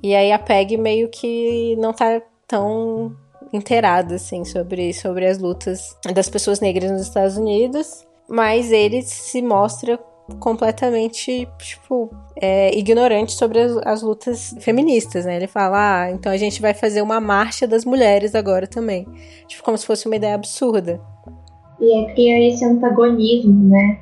[0.00, 3.16] E aí a Peg meio que não tá tão
[3.52, 9.42] inteirada, assim, sobre, sobre as lutas das pessoas negras nos Estados Unidos, mas ele se
[9.42, 9.98] mostra
[10.38, 15.36] completamente, tipo, é, ignorante sobre as, as, lutas feministas, né?
[15.36, 19.06] Ele fala, ah, então a gente vai fazer uma marcha das mulheres agora também.
[19.46, 21.00] Tipo, como se fosse uma ideia absurda.
[21.80, 24.00] E é cria esse antagonismo, né?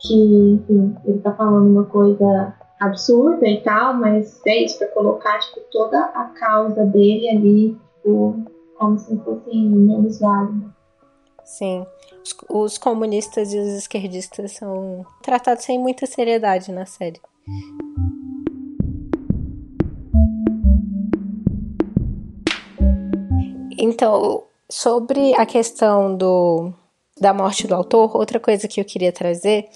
[0.00, 5.38] Que, enfim, ele tá falando uma coisa absurda e tal, mas é isso, pra colocar,
[5.38, 8.42] tipo, toda a causa dele ali, tipo,
[8.80, 10.74] como se fosse menos válido.
[11.44, 11.86] Sim.
[12.24, 17.20] Os, os, comunistas e os esquerdistas são tratados sem muita seriedade na série.
[23.78, 26.72] Então, sobre a questão do
[27.20, 29.68] da morte do autor, outra coisa que eu queria trazer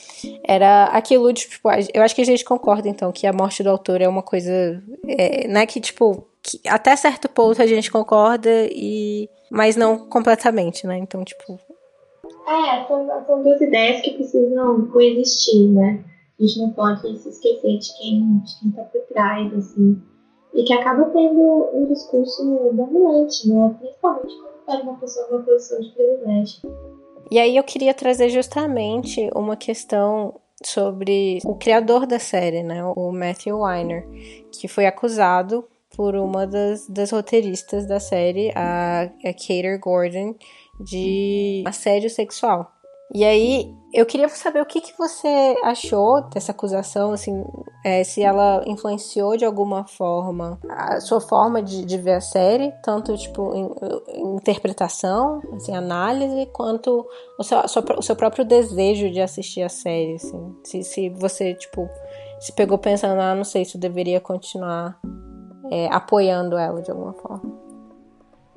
[0.43, 3.69] era aquilo de, tipo, eu acho que a gente concorda, então, que a morte do
[3.69, 7.91] autor é uma coisa, é, não é que, tipo, que até certo ponto a gente
[7.91, 10.99] concorda e mas não completamente, né?
[10.99, 11.59] Então, tipo,
[12.47, 16.05] é, são, são duas ideias que precisam coexistir, né?
[16.39, 20.03] A gente não pode se esquecer de quem, de quem tá por trás, assim.
[20.53, 23.75] E que acaba tendo um discurso dominante, né?
[23.79, 26.61] Principalmente quando pega uma pessoa numa posição de privilégio.
[27.31, 32.85] E aí eu queria trazer justamente uma questão sobre o criador da série, né?
[32.85, 34.07] O Matthew Weiner,
[34.53, 35.65] que foi acusado
[35.97, 40.35] por uma das, das roteiristas da série, a, a Kater Gordon,
[40.81, 42.71] de assédio sexual.
[43.13, 47.45] E aí, eu queria saber o que, que você achou dessa acusação, assim,
[47.85, 52.73] é, se ela influenciou de alguma forma a sua forma de, de ver a série,
[52.83, 53.71] tanto, tipo, em,
[54.09, 57.07] em interpretação, assim, análise, quanto
[57.39, 57.59] o seu,
[57.99, 60.57] o seu próprio desejo de assistir a série, assim.
[60.65, 61.89] Se, se você, tipo,
[62.41, 64.99] se pegou pensando, ah, não sei se eu deveria continuar
[65.71, 67.65] é, apoiando ela de alguma forma.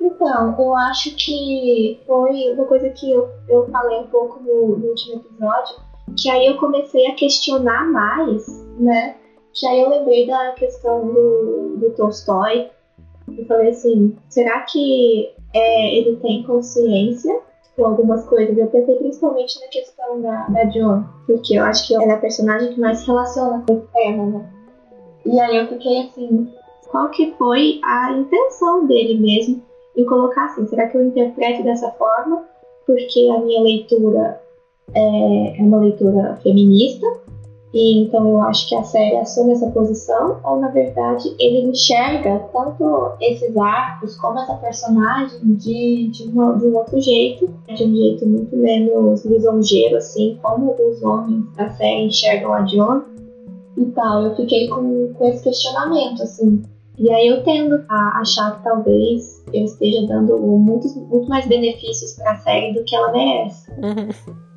[0.00, 4.88] Então, eu acho que foi uma coisa que eu, eu falei um pouco no, no
[4.88, 5.76] último episódio,
[6.16, 8.46] que aí eu comecei a questionar mais,
[8.78, 9.16] né?
[9.52, 12.70] Que aí eu lembrei da questão do, do Tolstói.
[13.28, 17.40] E falei assim, será que é, ele tem consciência
[17.76, 18.56] com algumas coisas?
[18.56, 22.18] Eu pensei principalmente na questão da, da John, porque eu acho que ela é a
[22.18, 24.52] personagem que mais se relaciona com o Terra, né?
[25.26, 26.48] E aí eu fiquei assim,
[26.90, 29.62] qual que foi a intenção dele mesmo
[29.96, 32.44] e colocar assim: será que eu interpreto dessa forma
[32.86, 34.40] porque a minha leitura
[34.94, 37.06] é, é uma leitura feminista?
[37.72, 42.38] E então eu acho que a série assume essa posição, ou na verdade ele enxerga
[42.50, 47.94] tanto esses arcos como essa personagem de, de, uma, de um outro jeito, de um
[47.94, 53.02] jeito muito menos lisonjeiro, assim, como os homens da série enxergam a John
[53.76, 54.22] e tal.
[54.22, 56.62] Eu fiquei com, com esse questionamento, assim.
[56.98, 62.14] E aí eu tendo a achar que talvez eu esteja dando muitos, muito mais benefícios
[62.14, 63.70] para a série do que ela merece.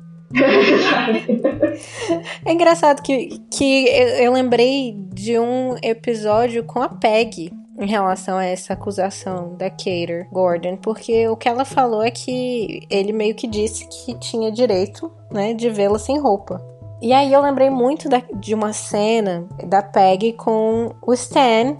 [2.46, 8.38] É engraçado que, que eu, eu lembrei de um episódio com a Peg em relação
[8.38, 13.34] a essa acusação da Cater Gordon, porque o que ela falou é que ele meio
[13.34, 16.64] que disse que tinha direito, né, de vê-la sem roupa.
[17.00, 21.76] E aí eu lembrei muito da, de uma cena da Peg com o Stan.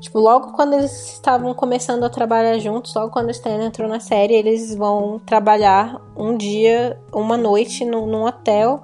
[0.00, 4.00] Tipo, logo quando eles estavam começando a trabalhar juntos, logo quando o Stan entrou na
[4.00, 8.82] série, eles vão trabalhar um dia, uma noite no, num hotel.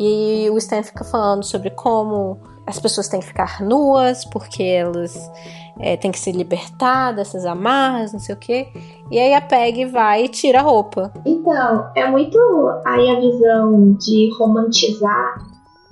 [0.00, 5.30] E o Stan fica falando sobre como as pessoas têm que ficar nuas, porque elas
[5.78, 8.68] é, têm que se libertar dessas amarras, não sei o quê.
[9.10, 11.12] E aí a Peg vai e tira a roupa.
[11.24, 12.38] Então, é muito
[12.84, 15.38] aí a visão de romantizar,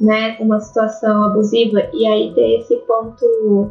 [0.01, 3.71] né, uma situação abusiva e aí ter esse ponto,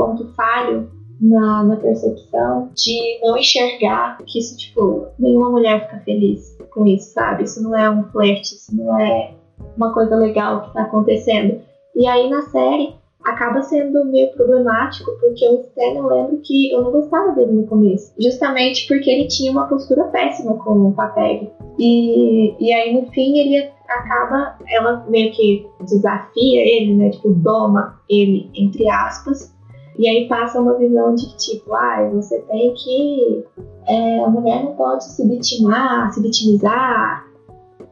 [0.00, 6.56] ponto falho na, na percepção de não enxergar que isso, tipo, nenhuma mulher fica feliz
[6.72, 7.44] com isso, sabe?
[7.44, 9.34] Isso não é um flerte, isso não é
[9.76, 11.60] uma coisa legal que tá acontecendo.
[11.94, 16.82] E aí na série acaba sendo meio problemático, porque o Stan, eu lembro que eu
[16.82, 18.14] não gostava dele no começo.
[18.18, 21.50] Justamente porque ele tinha uma postura péssima com o Papeg.
[21.78, 27.10] E, e aí no fim ele acaba, ela meio que desafia ele, né?
[27.10, 29.54] Tipo, doma ele, entre aspas.
[30.00, 33.44] E aí passa uma visão de que, tipo, ah, você tem que.
[33.86, 37.26] É, a mulher não pode se vitimar, se vitimizar,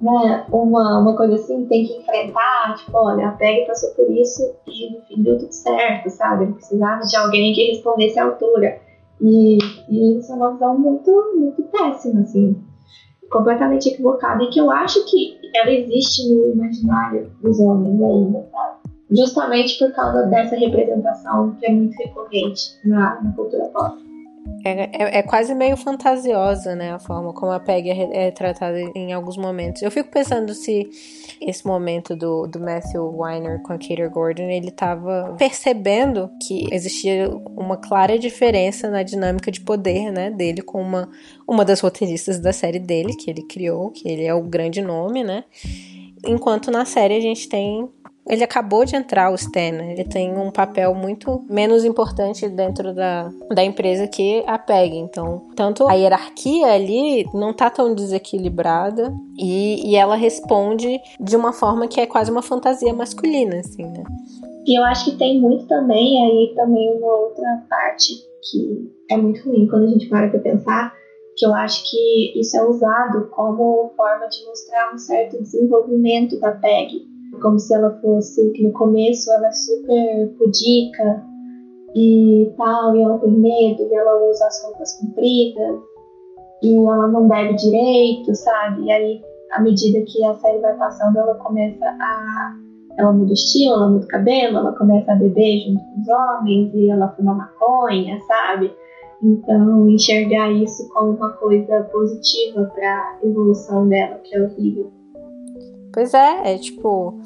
[0.01, 4.43] né, uma, uma coisa assim, tem que enfrentar, tipo, olha, a Peg passou por isso
[4.67, 6.45] e no fim deu tudo certo, sabe?
[6.45, 8.81] Ele precisava de alguém que respondesse à altura.
[9.21, 9.59] E,
[9.91, 12.57] e isso é uma visão muito, muito péssima, assim,
[13.31, 18.88] completamente equivocada e que eu acho que ela existe no imaginário dos homens ainda, sabe?
[19.11, 24.09] Justamente por causa dessa representação que é muito recorrente na, na cultura pop.
[24.65, 26.93] É, é, é, quase meio fantasiosa, né?
[26.93, 29.83] A forma como a Peg é, é, tratada em alguns momentos.
[29.83, 30.89] Eu fico pensando se
[31.41, 37.31] esse momento do, do Matthew Weiner com a Kater Gordon, ele tava percebendo que existia
[37.57, 40.31] uma clara diferença na dinâmica de poder, né?
[40.31, 41.09] Dele com uma,
[41.47, 45.23] uma das roteiristas da série dele, que ele criou, que ele é o grande nome,
[45.23, 45.45] né?
[46.27, 47.89] Enquanto na série a gente tem
[48.29, 49.93] ele acabou de entrar, o Stan, né?
[49.93, 54.97] ele tem um papel muito menos importante dentro da, da empresa que a PEG.
[54.99, 61.53] Então, tanto a hierarquia ali não tá tão desequilibrada e, e ela responde de uma
[61.53, 64.05] forma que é quase uma fantasia masculina, assim, né?
[64.67, 68.13] E eu acho que tem muito também, aí também uma outra parte
[68.51, 70.93] que é muito ruim quando a gente para pra pensar,
[71.35, 76.53] que eu acho que isso é usado como forma de mostrar um certo desenvolvimento da
[76.53, 81.25] PEG como se ela fosse que no começo ela é super pudica
[81.95, 85.81] e tal, e ela tem medo, e ela usa as roupas compridas,
[86.63, 88.85] e ela não bebe direito, sabe?
[88.85, 92.57] E aí, à medida que a série vai passando, ela começa a.
[92.97, 96.09] Ela muda o estilo, ela muda o cabelo, ela começa a beber junto com os
[96.09, 98.73] homens, e ela fuma maconha, sabe?
[99.23, 104.98] Então, enxergar isso como uma coisa positiva para a evolução dela, que é horrível.
[105.99, 107.19] Pois é, é tipo,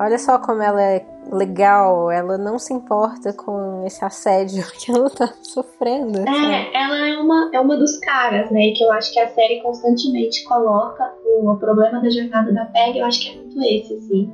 [0.00, 5.10] olha só como ela é legal, ela não se importa com esse assédio que ela
[5.10, 6.20] tá sofrendo.
[6.20, 8.70] É, ela é uma, é uma dos caras, né?
[8.74, 12.98] Que eu acho que a série constantemente coloca o, o problema da jornada da Peg,
[12.98, 14.32] eu acho que é muito esse, assim.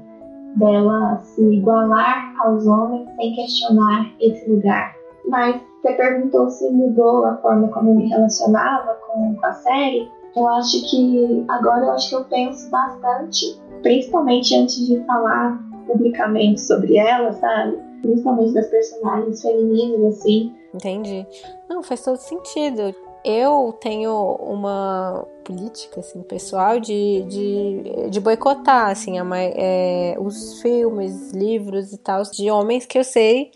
[0.54, 4.94] Dela se igualar aos homens sem questionar esse lugar.
[5.26, 10.08] Mas você perguntou se mudou a forma como eu me relacionava com, com a série.
[10.36, 16.60] Eu acho que agora eu acho que eu penso bastante principalmente antes de falar publicamente
[16.60, 17.78] sobre ela, sabe?
[18.02, 20.54] Principalmente das personagens femininas, assim.
[20.74, 21.26] Entendi.
[21.68, 22.94] Não, faz todo sentido.
[23.24, 31.32] Eu tenho uma política, assim, pessoal de, de, de boicotar, assim, a, é, os filmes,
[31.32, 33.50] livros e tal, de homens que eu sei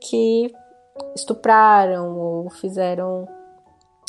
[0.00, 0.50] que
[1.14, 3.26] estupraram ou fizeram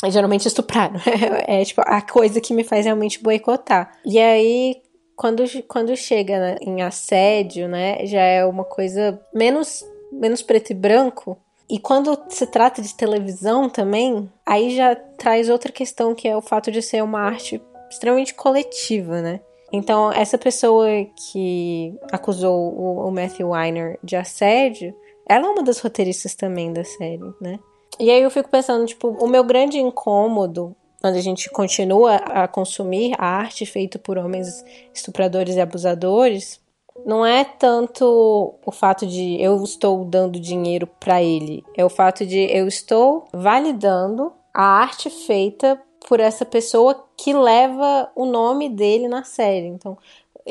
[0.08, 1.00] geralmente estupraram.
[1.46, 3.98] é tipo a coisa que me faz realmente boicotar.
[4.04, 4.82] E aí,
[5.16, 11.38] quando, quando chega em assédio, né, já é uma coisa menos, menos preto e branco.
[11.68, 16.42] E quando se trata de televisão também, aí já traz outra questão que é o
[16.42, 19.40] fato de ser uma arte extremamente coletiva, né?
[19.72, 20.86] Então, essa pessoa
[21.32, 24.94] que acusou o, o Matthew Weiner de assédio,
[25.28, 27.58] ela é uma das roteiristas também da série, né?
[27.98, 32.48] E aí eu fico pensando, tipo, o meu grande incômodo quando a gente continua a
[32.48, 36.60] consumir a arte feita por homens estupradores e abusadores,
[37.04, 42.24] não é tanto o fato de eu estou dando dinheiro para ele, é o fato
[42.24, 49.08] de eu estou validando a arte feita por essa pessoa que leva o nome dele
[49.08, 49.66] na série.
[49.66, 49.98] Então,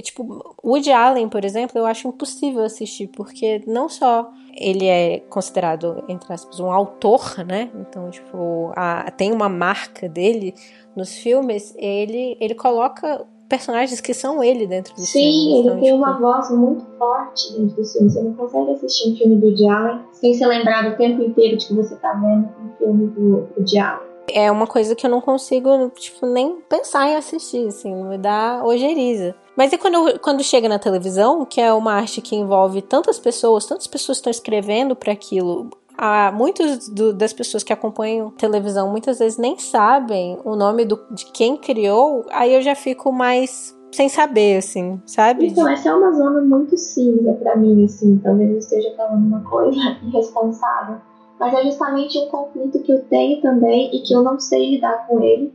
[0.02, 6.04] tipo, Woody Allen, por exemplo, eu acho impossível assistir, porque não só ele é considerado,
[6.08, 7.70] entre aspas, um autor, né?
[7.76, 10.54] Então, tipo, a, tem uma marca dele
[10.96, 15.36] nos filmes, ele, ele coloca personagens que são ele dentro dos Sim, filmes.
[15.36, 15.98] Sim, ele então, tem tipo...
[15.98, 18.14] uma voz muito forte dentro dos filmes.
[18.14, 21.58] Você não consegue assistir um filme do Woody Allen sem se lembrar do tempo inteiro
[21.58, 24.15] de que você tá vendo um filme do Woody Allen.
[24.30, 28.62] É uma coisa que eu não consigo, tipo, nem pensar em assistir, assim, me dá
[28.64, 29.36] ojeriza.
[29.56, 33.66] Mas e quando, quando chega na televisão, que é uma arte que envolve tantas pessoas,
[33.66, 39.38] tantas pessoas estão escrevendo para aquilo, ah, muitas das pessoas que acompanham televisão muitas vezes
[39.38, 44.58] nem sabem o nome do, de quem criou, aí eu já fico mais sem saber,
[44.58, 45.48] assim, sabe?
[45.48, 48.18] Então, essa é uma zona muito cinza para mim, assim.
[48.22, 50.98] Talvez eu esteja falando uma coisa irresponsável.
[51.40, 55.06] Mas é justamente um conflito que eu tenho também e que eu não sei lidar
[55.08, 55.52] com ele.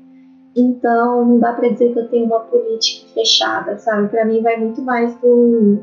[0.54, 4.08] Então, não dá pra dizer que eu tenho uma política fechada, sabe?
[4.08, 5.78] Para mim vai muito mais do,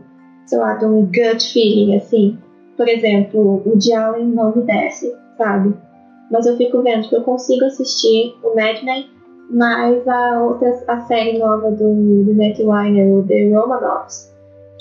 [0.46, 2.38] sei lá, um gut feeling, assim.
[2.76, 5.74] Por exemplo, o de Allen não me desce, sabe?
[6.30, 9.10] Mas eu fico vendo que eu consigo assistir o Mad Men,
[9.50, 14.34] mas a outra a série nova do, do Matt Weiner, o The Romanovs,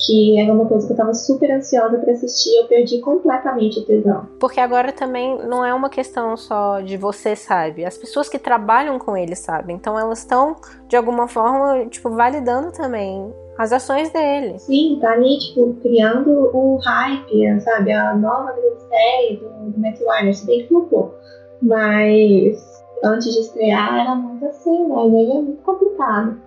[0.05, 3.85] que era uma coisa que eu tava super ansiosa para assistir, eu perdi completamente o
[3.85, 4.27] tesão.
[4.39, 8.99] Porque agora também não é uma questão só de você sabe, as pessoas que trabalham
[8.99, 10.57] com ele sabem, então elas estão
[10.89, 14.59] de alguma forma, tipo, validando também as ações dele.
[14.59, 17.93] Sim, tá ali, tipo, criando o hype, sabe?
[17.93, 21.15] A nova grande série do, do Matt Warner, se bem que flopou.
[21.63, 24.95] Mas antes de estrear era muito assim, né?
[24.95, 26.39] E aí é muito complicado.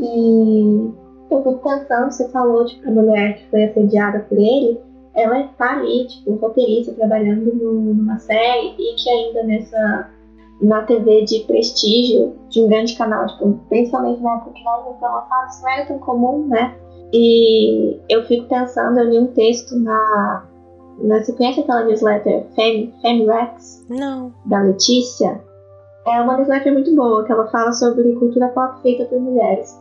[0.00, 4.80] E eu fico pensando, você falou, tipo, a mulher que foi assediada por ele,
[5.14, 10.10] ela tá ali, tipo, roteirista, trabalhando numa série e que ainda nessa
[10.60, 15.12] na TV de prestígio de um grande canal, tipo, principalmente na época que nós então
[15.12, 16.76] lançados, isso não era tão comum, né?
[17.12, 20.44] E eu fico pensando, eu li um texto na.
[20.98, 23.86] na você conhece aquela newsletter Fem, Femrex?
[23.88, 24.32] Não.
[24.46, 25.40] Da Letícia?
[26.06, 29.80] É uma newsletter muito boa, que ela fala sobre cultura pop feita por mulheres.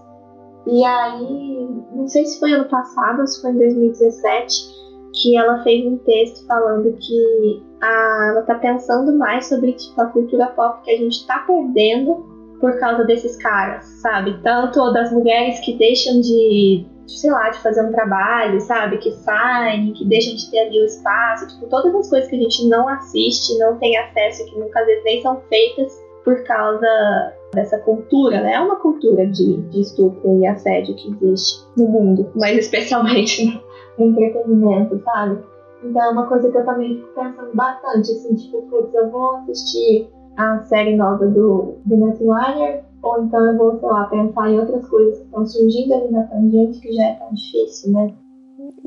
[0.65, 4.83] E aí, não sei se foi ano passado ou se foi em 2017,
[5.13, 10.07] que ela fez um texto falando que a, ela tá pensando mais sobre tipo, a
[10.07, 14.41] cultura pop que a gente tá perdendo por causa desses caras, sabe?
[14.41, 18.97] Tanto das mulheres que deixam de, sei lá, de fazer um trabalho, sabe?
[18.99, 22.39] Que saem, que deixam de ter ali o espaço, tipo, todas as coisas que a
[22.39, 25.91] gente não assiste, não tem acesso, que muitas vezes nem são feitas
[26.23, 28.53] por causa dessa cultura, né?
[28.53, 33.61] É uma cultura de, de estupro e assédio que existe no mundo, mas especialmente
[33.97, 35.43] no entretenimento, sabe?
[35.83, 39.35] Então é uma coisa que eu também fico pensando bastante, assim, tipo, putz, eu vou
[39.37, 44.49] assistir a série nova do, do Matt Wire, ou então eu vou, sei lá, pensar
[44.49, 48.13] em outras coisas que estão surgindo ali na tangente que já é tão difícil, né?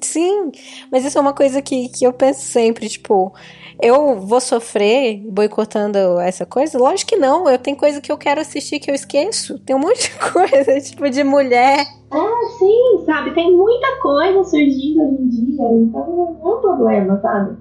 [0.02, 0.50] Sim,
[0.90, 3.32] mas isso é uma coisa que, que eu penso sempre, tipo,
[3.80, 6.78] eu vou sofrer boicotando essa coisa?
[6.78, 9.58] Lógico que não, eu tenho coisa que eu quero assistir que eu esqueço.
[9.60, 11.80] Tem um monte de coisa, tipo, de mulher.
[12.12, 13.34] É, sim, sabe?
[13.34, 16.06] Tem muita coisa surgindo hoje em dia, então
[16.42, 17.56] não é um problema, sabe?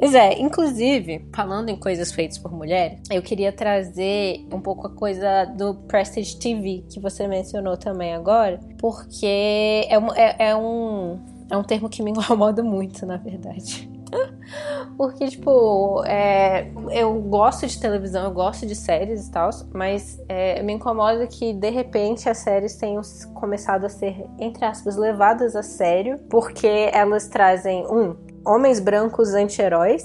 [0.00, 4.90] Pois é, inclusive, falando em coisas feitas por mulheres, eu queria trazer um pouco a
[4.90, 11.18] coisa do Prestige TV, que você mencionou também agora, porque é, é, é um,
[11.50, 13.89] é um termo que me incomoda muito, na verdade.
[14.96, 20.62] Porque, tipo, é, eu gosto de televisão, eu gosto de séries e tal, mas é,
[20.62, 23.02] me incomoda que, de repente, as séries tenham
[23.34, 30.04] começado a ser, entre aspas, levadas a sério, porque elas trazem, um, homens brancos anti-heróis,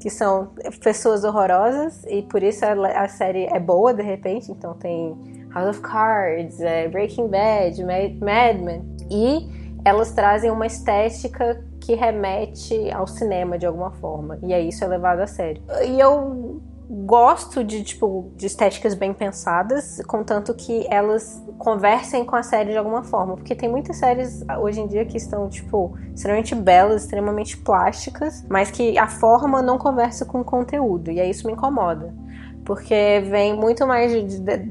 [0.00, 2.72] que são pessoas horrorosas, e por isso a,
[3.04, 8.58] a, série é boa, de repente, então tem House of Cards, é, Breaking Bad, Mad
[8.60, 9.48] Men, e
[9.84, 14.38] elas trazem uma estética que remete ao cinema de alguma forma.
[14.42, 15.62] E aí isso é levado a sério.
[15.84, 22.42] E eu gosto de, tipo, de estéticas bem pensadas, contanto que elas conversem com a
[22.42, 23.34] série de alguma forma.
[23.34, 28.70] Porque tem muitas séries hoje em dia que estão, tipo, extremamente belas, extremamente plásticas, mas
[28.70, 31.10] que a forma não conversa com o conteúdo.
[31.10, 32.14] E aí isso me incomoda.
[32.64, 34.12] Porque vem muito mais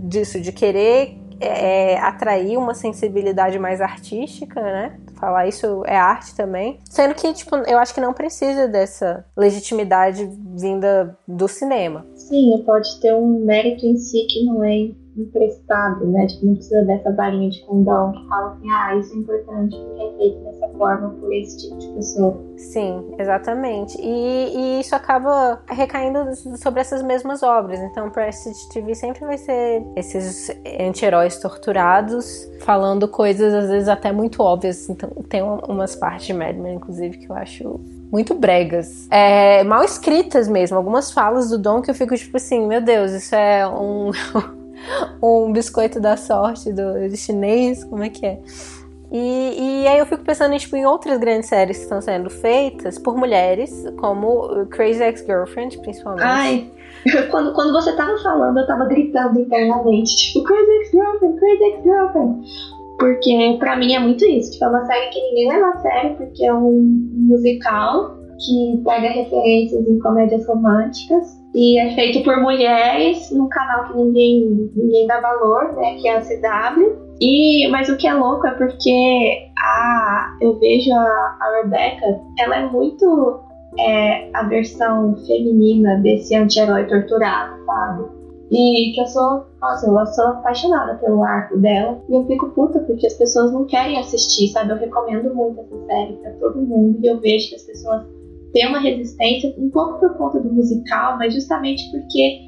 [0.03, 4.97] disso, de querer é, atrair uma sensibilidade mais artística, né?
[5.21, 6.79] falar isso é arte também.
[6.89, 10.27] Sendo que, tipo, eu acho que não precisa dessa legitimidade
[10.57, 12.03] vinda do cinema.
[12.15, 16.25] Sim, pode ter um mérito em si que não é emprestado, né?
[16.25, 20.01] Tipo, não precisa dessa varinha de condão que fala assim, ah, isso é importante porque
[20.01, 20.50] é feito dessa
[20.81, 22.43] forma por esse tipo de pessoa.
[22.57, 23.95] Sim, exatamente.
[24.01, 27.79] E, e isso acaba recaindo sobre essas mesmas obras.
[27.79, 34.41] Então, Prestige TV sempre vai ser esses anti-heróis torturados, falando coisas às vezes até muito
[34.41, 34.89] óbvias.
[34.89, 37.79] Então, tem umas partes de Mad Men, inclusive, que eu acho
[38.11, 39.07] muito bregas.
[39.11, 40.77] É, mal escritas mesmo.
[40.77, 44.09] Algumas falas do Dom que eu fico tipo assim, meu Deus, isso é um.
[45.21, 48.39] um biscoito da sorte do, do chinês, como é que é?
[49.11, 52.97] E, e, aí eu fico pensando tipo, em outras grandes séries que estão sendo feitas
[52.97, 56.23] por mulheres, como Crazy Ex-Girlfriend, principalmente.
[56.23, 56.71] Ai,
[57.29, 62.47] quando, quando você tava falando, eu tava gritando internamente, tipo, Crazy Ex-Girlfriend, Crazy Ex-Girlfriend.
[62.99, 66.15] Porque pra mim é muito isso, tipo, é uma série que ninguém leva a sério,
[66.15, 73.29] porque é um musical que pega referências em comédias românticas e é feito por mulheres
[73.31, 77.10] num canal que ninguém, ninguém dá valor, né, que é a CW.
[77.21, 82.55] E, mas o que é louco é porque a, eu vejo a, a Rebecca, ela
[82.57, 83.39] é muito
[83.77, 88.05] é, a versão feminina desse anti-herói torturado, sabe?
[88.51, 92.01] E que eu sou, nossa, eu sou apaixonada pelo arco dela.
[92.09, 94.71] E eu fico puta porque as pessoas não querem assistir, sabe?
[94.71, 96.97] Eu recomendo muito essa série pra todo mundo.
[97.01, 98.03] E eu vejo que as pessoas
[98.51, 102.39] têm uma resistência, um pouco por conta do musical, mas justamente porque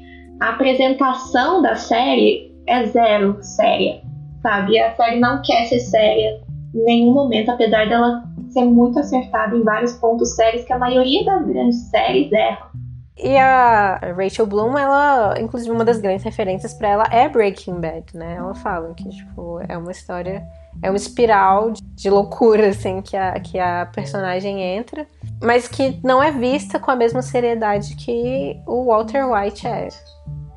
[0.42, 4.02] a apresentação da série é zero séria
[4.44, 4.78] sabe?
[4.78, 6.38] A série não quer ser séria
[6.74, 11.24] em nenhum momento, apesar dela ser muito acertada em vários pontos sérios que a maioria
[11.24, 12.74] das grandes séries erram.
[13.16, 18.06] E a Rachel Bloom, ela, inclusive, uma das grandes referências para ela é Breaking Bad,
[18.12, 18.34] né?
[18.36, 20.44] Ela fala que, tipo, é uma história,
[20.82, 25.06] é uma espiral de loucura, assim, que a, que a personagem entra,
[25.40, 29.88] mas que não é vista com a mesma seriedade que o Walter White é.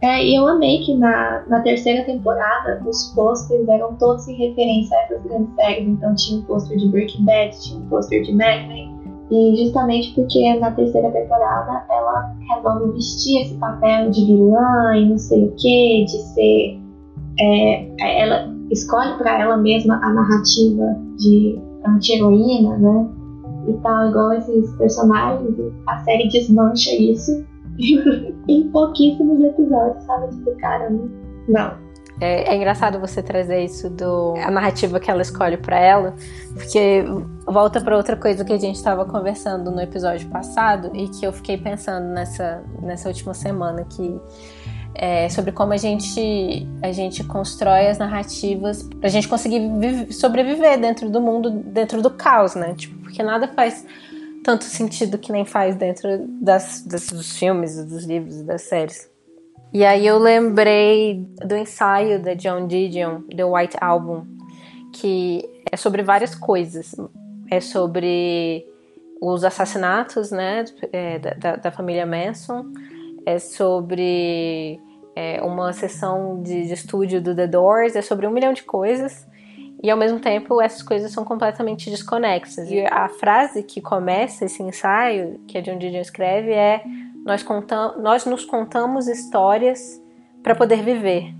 [0.02, 4.96] É, e eu amei que na, na terceira temporada os posters eram todos em referência
[4.96, 5.88] a essas grandes séries.
[5.88, 8.96] Então tinha um pôster de Breaking Bad, tinha um pôster de Mad Men.
[9.32, 15.18] E justamente porque na terceira temporada ela resolve vestir esse papel de vilã e não
[15.18, 16.80] sei o que, de ser.
[17.40, 23.08] É, ela escolhe para ela mesma a narrativa de anti-heroína, né?
[23.68, 25.56] E tal, igual esses personagens.
[25.88, 27.44] A série desmancha isso
[28.48, 30.36] em pouquíssimos episódios, sabe?
[30.36, 31.10] Tipo, caramba.
[31.48, 31.88] Não.
[32.20, 36.16] É, é, engraçado você trazer isso do a narrativa que ela escolhe para ela,
[36.56, 37.04] porque
[37.46, 41.32] volta para outra coisa que a gente estava conversando no episódio passado e que eu
[41.32, 44.20] fiquei pensando nessa nessa última semana que
[44.96, 49.62] é sobre como a gente a gente constrói as narrativas para a gente conseguir
[50.12, 52.74] sobreviver dentro do mundo, dentro do caos, né?
[52.74, 53.86] Tipo, porque nada faz
[54.48, 59.12] tanto sentido que nem faz dentro das, das, dos filmes, dos livros, das séries.
[59.74, 64.26] E aí eu lembrei do ensaio da John Didion, The White Album,
[64.94, 66.96] que é sobre várias coisas.
[67.52, 68.66] É sobre
[69.22, 72.72] os assassinatos, né, é, da, da, família Manson.
[73.26, 74.80] É sobre
[75.14, 77.98] é, uma sessão de, de estúdio do The Doors.
[77.98, 79.27] É sobre um milhão de coisas.
[79.82, 82.70] E ao mesmo tempo, essas coisas são completamente desconexas.
[82.72, 86.84] E a frase que começa esse ensaio, que a John Didion escreve, é:
[87.26, 87.46] nós,
[88.00, 90.02] nós nos contamos histórias
[90.42, 91.34] para poder viver.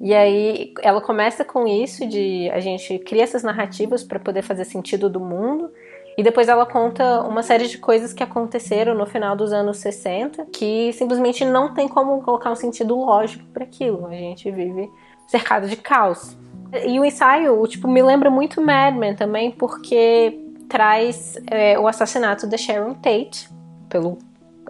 [0.00, 4.64] E aí ela começa com isso de a gente cria essas narrativas para poder fazer
[4.64, 5.70] sentido do mundo.
[6.16, 10.46] E depois ela conta uma série de coisas que aconteceram no final dos anos 60
[10.52, 14.06] que simplesmente não tem como colocar um sentido lógico para aquilo.
[14.06, 14.88] A gente vive
[15.26, 16.36] cercado de caos.
[16.86, 22.46] E o ensaio, tipo, me lembra muito Mad Men também, porque traz é, o assassinato
[22.46, 23.48] da Sharon Tate
[23.88, 24.18] pelo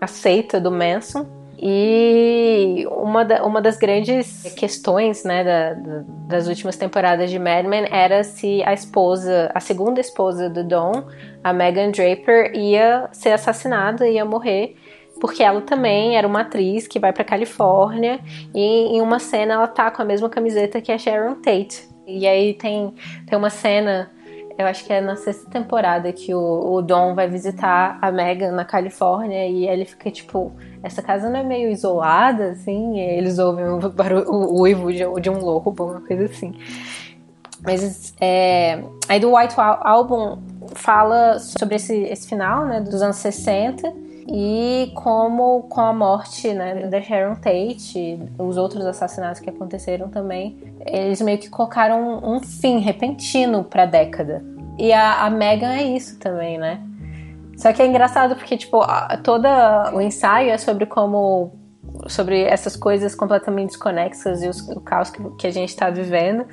[0.00, 1.26] aceita do Manson.
[1.66, 7.64] E uma, da, uma das grandes questões né, da, da, das últimas temporadas de Mad
[7.64, 11.04] Men era se a esposa, a segunda esposa do Don,
[11.42, 14.76] a Megan Draper, ia ser assassinada, ia morrer
[15.20, 18.20] porque ela também era uma atriz que vai para Califórnia
[18.54, 21.88] e em uma cena ela tá com a mesma camiseta que a Sharon Tate.
[22.06, 22.94] E aí tem,
[23.26, 24.10] tem uma cena,
[24.58, 28.52] eu acho que é na sexta temporada, que o, o Dom vai visitar a Megan
[28.52, 30.52] na Califórnia e ele fica tipo,
[30.82, 33.00] essa casa não é meio isolada, assim?
[33.00, 36.54] Eles ouvem o, barulho, o uivo de, de um lobo, uma coisa assim.
[37.62, 40.38] Mas é, aí do White Album
[40.74, 46.86] fala sobre esse, esse final, né, dos anos 60 e como com a morte né,
[46.86, 52.78] da Sharon Tate, os outros assassinatos que aconteceram também, eles meio que colocaram um fim
[52.78, 54.42] repentino para a década.
[54.78, 56.80] E a, a Megan é isso também, né?
[57.56, 58.80] Só que é engraçado porque, tipo,
[59.22, 59.46] todo
[59.92, 61.52] o ensaio é sobre como.
[62.08, 66.44] sobre essas coisas completamente desconexas e os, o caos que, que a gente está vivendo.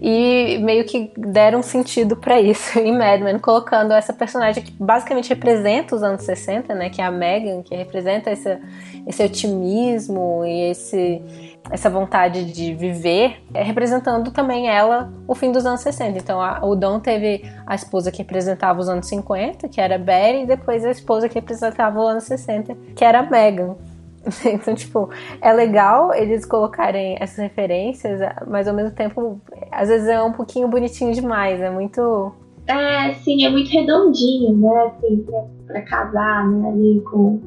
[0.00, 5.28] E meio que deram sentido para isso em Mad Men, colocando essa personagem que basicamente
[5.28, 8.58] representa os anos 60, né, que é a Megan, que representa esse,
[9.06, 11.22] esse otimismo e esse
[11.70, 16.18] essa vontade de viver, é representando também ela o fim dos anos 60.
[16.18, 20.42] Então a, o Dom teve a esposa que representava os anos 50, que era Betty,
[20.42, 23.76] e depois a esposa que representava os anos 60, que era Megan.
[24.44, 25.08] Então, tipo,
[25.40, 29.40] é legal eles colocarem essas referências, mas ao mesmo tempo,
[29.70, 32.32] às vezes é um pouquinho bonitinho demais, é muito.
[32.66, 34.86] É, sim, é muito redondinho, né?
[34.86, 36.68] Assim, pra, pra casar, né?
[36.68, 37.40] Ali com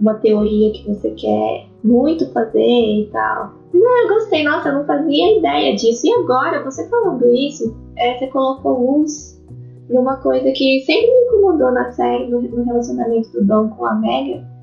[0.00, 3.54] uma teoria que você quer muito fazer e tal.
[3.72, 6.06] Não, eu gostei, nossa, eu não fazia ideia disso.
[6.06, 9.36] E agora, você falando isso, é, você colocou uns
[9.88, 14.55] numa coisa que sempre me incomodou na série, no, relacionamento do Dom com a Megan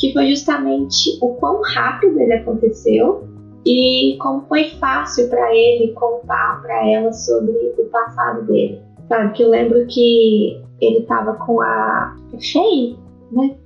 [0.00, 3.28] que foi justamente o quão rápido ele aconteceu
[3.66, 8.80] e como foi fácil para ele contar para ela sobre o passado dele.
[9.06, 12.96] Sabe, que eu lembro que ele tava com a Faye,
[13.30, 13.56] né?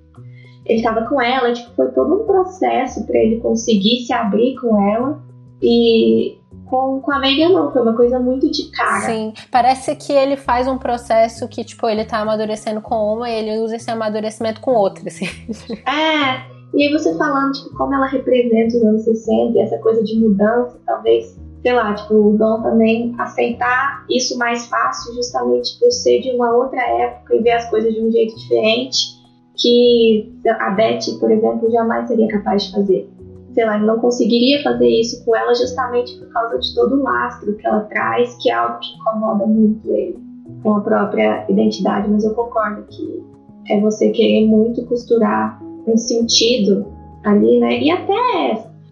[0.66, 4.90] Ele tava com ela, tipo, foi todo um processo para ele conseguir se abrir com
[4.90, 5.22] ela.
[5.62, 9.06] E com, com a Megan não, foi uma coisa muito de cara.
[9.06, 13.34] Sim, parece que ele faz um processo que, tipo, ele tá amadurecendo com uma e
[13.34, 15.26] ele usa esse amadurecimento com outra, assim.
[15.86, 20.02] É, e aí você falando, tipo, como ela representa os anos 60 e essa coisa
[20.02, 25.90] de mudança, talvez, sei lá, tipo, o Dom também aceitar isso mais fácil justamente por
[25.92, 29.14] ser de uma outra época e ver as coisas de um jeito diferente
[29.56, 33.08] que a Beth, por exemplo, jamais seria capaz de fazer
[33.54, 37.54] sei lá, não conseguiria fazer isso com ela justamente por causa de todo o lastro
[37.54, 40.18] que ela traz, que é algo que incomoda muito ele
[40.62, 42.08] com a própria identidade.
[42.10, 43.22] Mas eu concordo que
[43.68, 46.86] é você querer muito costurar um sentido
[47.24, 47.80] ali, né?
[47.80, 48.12] E até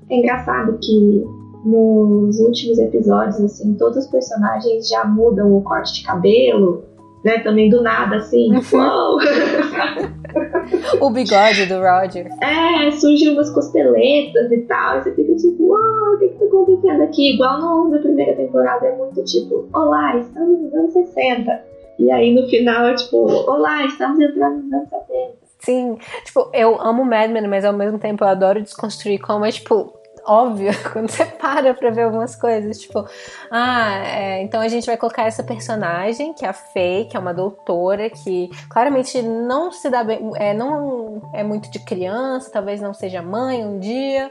[0.08, 1.24] é engraçado que
[1.64, 6.84] nos últimos episódios, assim, todos os personagens já mudam o corte de cabelo,
[7.24, 7.38] né?
[7.40, 9.18] Também do nada, assim, uau!
[11.00, 12.28] o bigode do Roger.
[12.40, 16.44] É, surgem umas costeletas e tal, e você fica tipo, uau, o que que tá
[16.44, 17.34] acontecendo aqui?
[17.34, 21.72] Igual no, na primeira temporada é muito tipo, olá, estamos nos anos 60.
[21.98, 23.16] E aí no final é tipo,
[23.50, 25.42] olá, estamos entrando nos anos 70.
[25.58, 29.52] Sim, tipo, eu amo Mad Men, mas ao mesmo tempo eu adoro desconstruir como é,
[29.52, 29.92] tipo,
[30.24, 32.78] óbvio quando você para pra ver algumas coisas.
[32.78, 33.06] Tipo,
[33.50, 37.20] ah, é, então a gente vai colocar essa personagem, que é a Faye, que é
[37.20, 42.80] uma doutora, que claramente não se dá bem, é, não é muito de criança, talvez
[42.80, 44.30] não seja mãe um dia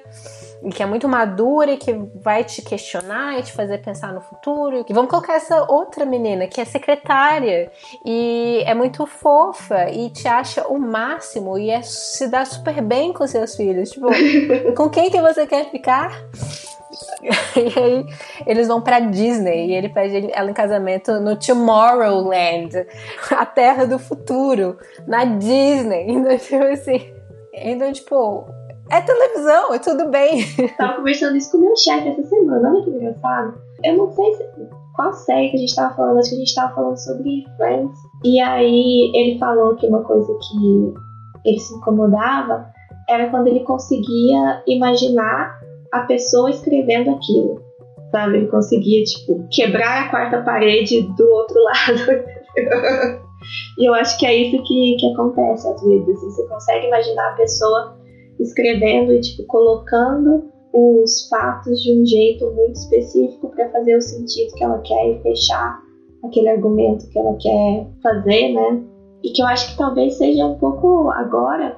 [0.63, 4.21] e que é muito madura e que vai te questionar e te fazer pensar no
[4.21, 4.85] futuro.
[4.87, 7.71] E vamos colocar essa outra menina que é secretária
[8.05, 13.11] e é muito fofa e te acha o máximo e é, se dá super bem
[13.11, 13.89] com seus filhos.
[13.89, 14.07] Tipo,
[14.77, 15.80] com quem que você quer ficar?
[17.55, 18.05] E aí
[18.47, 22.85] eles vão pra Disney e ele pede ela em casamento no Tomorrowland,
[23.31, 24.77] a terra do futuro,
[25.07, 26.07] na Disney.
[26.11, 27.13] Então, tipo assim.
[27.53, 28.45] Então, tipo,
[28.89, 30.43] é televisão, é tudo bem.
[30.77, 33.53] Tava conversando isso com o meu chefe essa semana, olha que engraçado.
[33.83, 34.43] Eu não sei se,
[34.95, 37.97] qual série que a gente tava falando, acho que a gente tava falando sobre Friends.
[38.23, 40.93] E aí ele falou que uma coisa que
[41.45, 42.69] ele se incomodava
[43.09, 45.60] era quando ele conseguia imaginar
[45.91, 47.61] a pessoa escrevendo aquilo.
[48.11, 48.37] Sabe?
[48.37, 52.23] Ele conseguia, tipo, quebrar a quarta parede do outro lado.
[53.77, 56.17] e eu acho que é isso que, que acontece às vezes.
[56.17, 57.97] Assim, você consegue imaginar a pessoa
[58.39, 64.53] escrevendo e tipo colocando os fatos de um jeito muito específico para fazer o sentido
[64.55, 65.79] que ela quer e fechar
[66.23, 68.83] aquele argumento que ela quer fazer, né?
[69.23, 71.77] E que eu acho que talvez seja um pouco agora,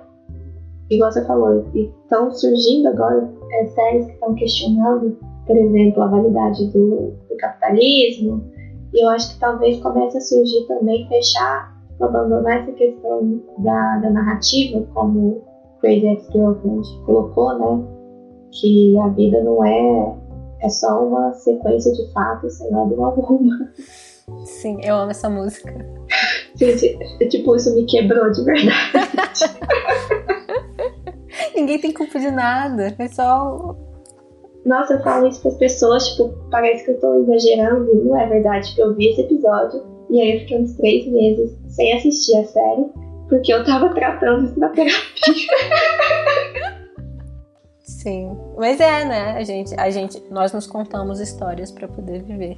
[0.89, 6.65] igual você falou, estão surgindo agora é, séries que estão questionando, por exemplo, a validade
[6.71, 8.43] do, do capitalismo.
[8.93, 14.09] E eu acho que talvez comece a surgir também fechar, abandonar essa questão da, da
[14.11, 15.41] narrativa como
[15.79, 17.87] Crazy Ex-Girlfriend colocou, né?
[18.51, 20.15] Que a vida não é,
[20.61, 23.71] é só uma sequência de fatos sem nada alguma.
[24.45, 25.73] Sim, eu amo essa música.
[26.55, 26.97] Gente,
[27.29, 29.39] tipo, isso me quebrou de verdade.
[31.55, 33.75] Ninguém tem culpa de nada, é só.
[34.65, 38.27] Nossa, eu falo isso para as pessoas, tipo, parece que eu tô exagerando, não é
[38.27, 42.37] verdade, porque eu vi esse episódio e aí eu fiquei uns três meses sem assistir
[42.37, 42.85] a série
[43.33, 45.03] porque eu tava tratando isso na terapia.
[47.81, 49.31] Sim, mas é, né?
[49.31, 52.57] A gente, a gente, nós nos contamos histórias para poder viver.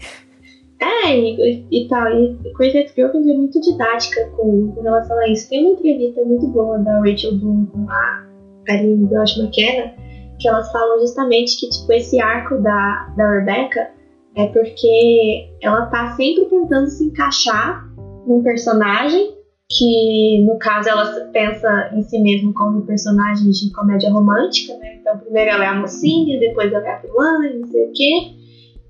[0.82, 2.08] É, e, e tal.
[2.10, 5.48] E Crazy Ex-Girlfriend é muito didática com, com, relação a isso.
[5.50, 8.25] Tem uma entrevista muito boa da Rachel Bloom com a
[8.70, 9.94] Aline Josh McKenna,
[10.40, 13.90] que elas falam justamente que, tipo, esse arco da, da Rebecca
[14.36, 17.86] é porque ela tá sempre tentando se encaixar
[18.28, 19.34] num personagem
[19.70, 24.98] que no caso ela pensa em si mesma como personagem de comédia romântica, né?
[25.00, 28.14] Então primeiro ela é a mocinha, depois ela é a vilã, não sei o quê.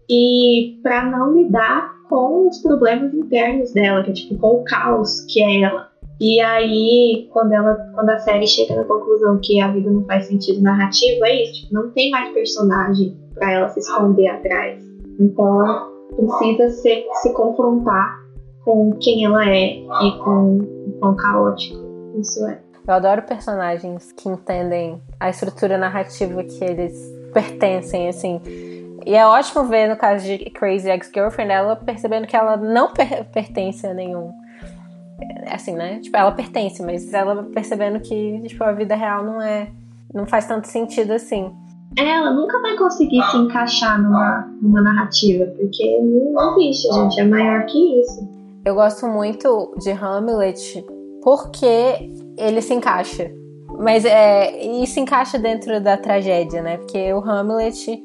[0.10, 5.22] E para não lidar com os problemas internos dela, que é tipo com o caos
[5.22, 5.90] que é ela.
[6.20, 10.28] E aí, quando ela, quando a série chega na conclusão que a vida não faz
[10.28, 14.84] sentido narrativo, é isso, tipo, não tem mais personagem para ela se esconder atrás.
[15.20, 18.26] Então ela precisa se, se confrontar
[18.64, 21.78] com quem ela é e com o quão caótico
[22.18, 22.60] isso é.
[22.88, 26.94] Eu adoro personagens que entendem a estrutura narrativa que eles
[27.34, 28.40] pertencem, assim.
[29.06, 33.26] E é ótimo ver no caso de Crazy Ex-Girlfriend ela percebendo que ela não per
[33.26, 34.32] pertence a nenhum.
[35.50, 36.00] Assim, né?
[36.00, 39.70] Tipo, ela pertence, mas ela percebendo que tipo, a vida real não é.
[40.14, 41.52] não faz tanto sentido assim.
[41.98, 47.20] Ela nunca vai conseguir se encaixar numa, numa narrativa, porque não existe, gente.
[47.20, 48.28] É maior que isso.
[48.66, 50.84] Eu gosto muito de Hamlet
[51.24, 53.32] porque ele se encaixa.
[53.80, 56.78] Mas é, e se encaixa dentro da tragédia, né?
[56.78, 58.02] Porque o Hamlet,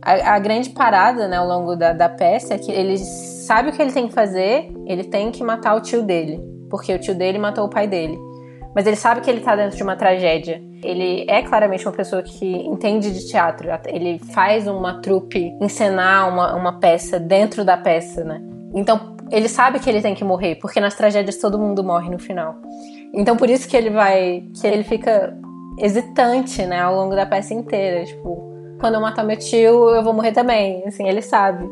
[0.00, 3.72] a, a grande parada né, ao longo da, da peça é que ele sabe o
[3.72, 6.40] que ele tem que fazer, ele tem que matar o tio dele.
[6.72, 8.18] Porque o tio dele matou o pai dele.
[8.74, 10.62] Mas ele sabe que ele tá dentro de uma tragédia.
[10.82, 13.68] Ele é claramente uma pessoa que entende de teatro.
[13.86, 18.40] Ele faz uma trupe encenar uma, uma peça dentro da peça, né?
[18.74, 22.18] Então, ele sabe que ele tem que morrer, porque nas tragédias todo mundo morre no
[22.18, 22.54] final.
[23.12, 24.44] Então por isso que ele vai.
[24.58, 25.36] que ele fica
[25.78, 28.06] hesitante, né, ao longo da peça inteira.
[28.06, 28.50] Tipo,
[28.80, 30.82] quando eu matar meu tio, eu vou morrer também.
[30.86, 31.68] Assim, ele sabe.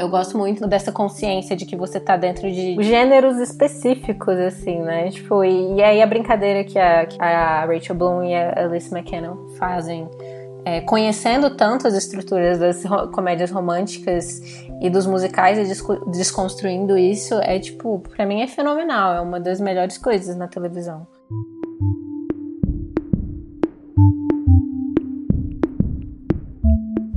[0.00, 5.10] Eu gosto muito dessa consciência de que você tá dentro de gêneros específicos, assim, né?
[5.10, 8.90] Tipo, e, e aí a brincadeira que a, que a Rachel Bloom e a Alice
[8.90, 10.08] McKenna fazem
[10.64, 12.82] é, conhecendo tanto as estruturas das
[13.12, 14.40] comédias românticas
[14.80, 19.60] e dos musicais e desconstruindo isso, é tipo, para mim é fenomenal, é uma das
[19.60, 21.06] melhores coisas na televisão.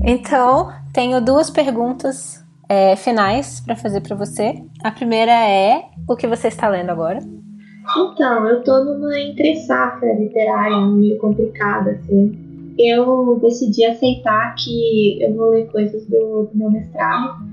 [0.05, 4.63] Então, tenho duas perguntas é, finais para fazer para você.
[4.83, 7.19] A primeira é: o que você está lendo agora?
[7.97, 15.33] Então, eu tô numa entre safra literária meio complicada, assim eu decidi aceitar que eu
[15.33, 17.43] vou ler coisas do, do meu mestrado.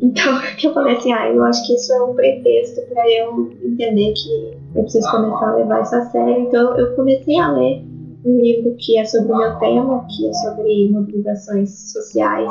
[0.00, 0.32] Então,
[0.62, 4.56] eu falei assim, ah, eu acho que isso é um pretexto para eu entender que
[4.74, 6.38] eu preciso começar a levar isso a sério.
[6.40, 7.84] Então, eu comecei a ler
[8.24, 12.50] um livro que é sobre o meu tema, que é sobre mobilizações sociais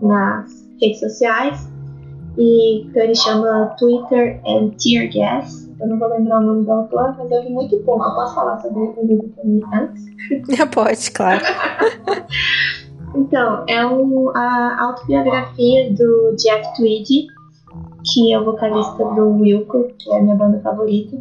[0.00, 1.68] nas redes sociais.
[2.38, 6.72] E então ele chama Twitter and Tear Gas eu não vou lembrar o nome do
[6.72, 8.04] autor, mas eu li muito pouco.
[8.04, 10.70] Eu posso falar sobre o livro que eu li antes?
[10.72, 11.44] Pode, claro.
[13.14, 17.26] então, é um, a autobiografia do Jeff Tweedy,
[18.04, 21.16] que é o vocalista do Wilco, que é a minha banda favorita.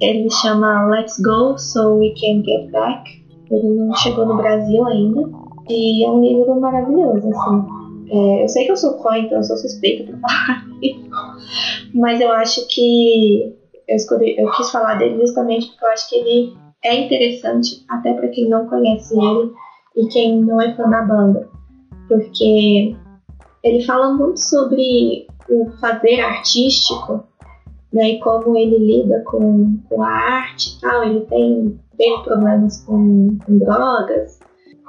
[0.00, 3.24] Ele chama Let's Go So We Can Get Back.
[3.50, 5.30] Ele não chegou no Brasil ainda.
[5.68, 7.64] E é um livro maravilhoso, assim.
[8.10, 10.64] É, eu sei que eu sou fã, então eu sou suspeita pra falar
[11.94, 13.54] Mas eu acho que
[13.88, 18.12] eu, escolhi, eu quis falar dele justamente porque eu acho que ele é interessante até
[18.12, 19.52] para quem não conhece ele
[19.96, 21.48] e quem não é fã da banda,
[22.08, 22.94] porque
[23.62, 27.24] ele fala muito sobre o fazer artístico
[27.94, 31.04] né, e como ele lida com, com a arte e tal.
[31.04, 34.40] Ele tem, tem problemas com, com drogas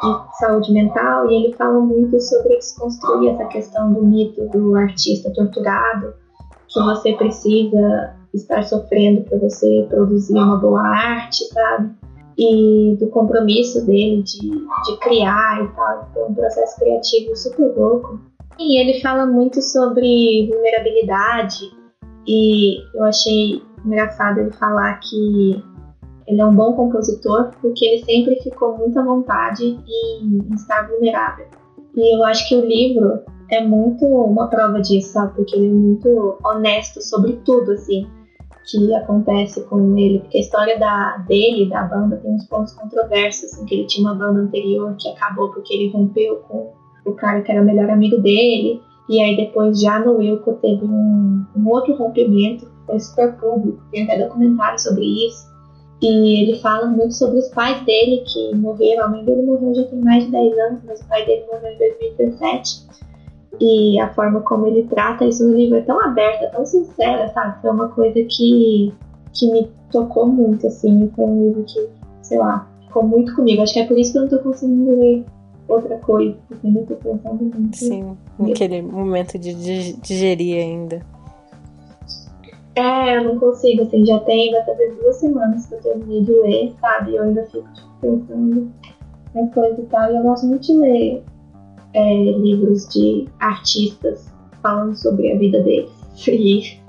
[0.03, 5.31] e saúde mental e ele fala muito sobre desconstruir essa questão do mito do artista
[5.33, 6.13] torturado
[6.67, 11.91] que você precisa estar sofrendo para você produzir uma boa arte, sabe?
[12.37, 18.19] E do compromisso dele de, de criar e tal, foi um processo criativo super louco.
[18.59, 21.71] E ele fala muito sobre vulnerabilidade
[22.27, 25.63] e eu achei engraçado ele falar que
[26.27, 31.45] ele é um bom compositor porque ele sempre ficou muito à vontade em estar vulnerável.
[31.95, 33.21] E eu acho que o livro
[33.51, 35.35] é muito uma prova disso, sabe?
[35.35, 38.07] Porque ele é muito honesto sobre tudo, assim
[38.65, 43.45] que acontece com ele, porque a história da, dele, da banda, tem uns pontos controversos,
[43.45, 46.73] assim, que ele tinha uma banda anterior que acabou porque ele rompeu com
[47.05, 50.83] o cara que era o melhor amigo dele, e aí depois já no Wilco teve
[50.83, 55.45] um, um outro rompimento, foi super público, tem até documentário sobre isso,
[56.07, 59.83] e ele fala muito sobre os pais dele que morreram, a mãe dele morreu já
[59.83, 62.85] tem mais de 10 anos, mas o pai dele morreu em 2017,
[63.59, 67.61] e a forma como ele trata isso no livro é tão aberta, tão sincera, sabe?
[67.61, 68.93] Foi uma coisa que,
[69.33, 71.09] que me tocou muito, assim.
[71.15, 71.87] Foi um livro que,
[72.21, 73.61] sei lá, ficou muito comigo.
[73.61, 75.25] Acho que é por isso que eu não tô conseguindo ler
[75.67, 77.77] outra coisa, porque ainda tô pensando muito.
[77.77, 81.01] Sim, naquele momento de digerir ainda.
[82.75, 86.31] É, eu não consigo, assim, já tem, vai fazer duas semanas que eu terminei de
[86.33, 87.15] ler, sabe?
[87.15, 88.71] Eu ainda fico tipo, pensando
[89.33, 90.11] nas coisas e tal.
[90.11, 91.23] E eu gosto muito de ler
[91.93, 94.29] é, livros de artistas
[94.61, 95.91] falando sobre a vida deles.
[96.27, 96.85] E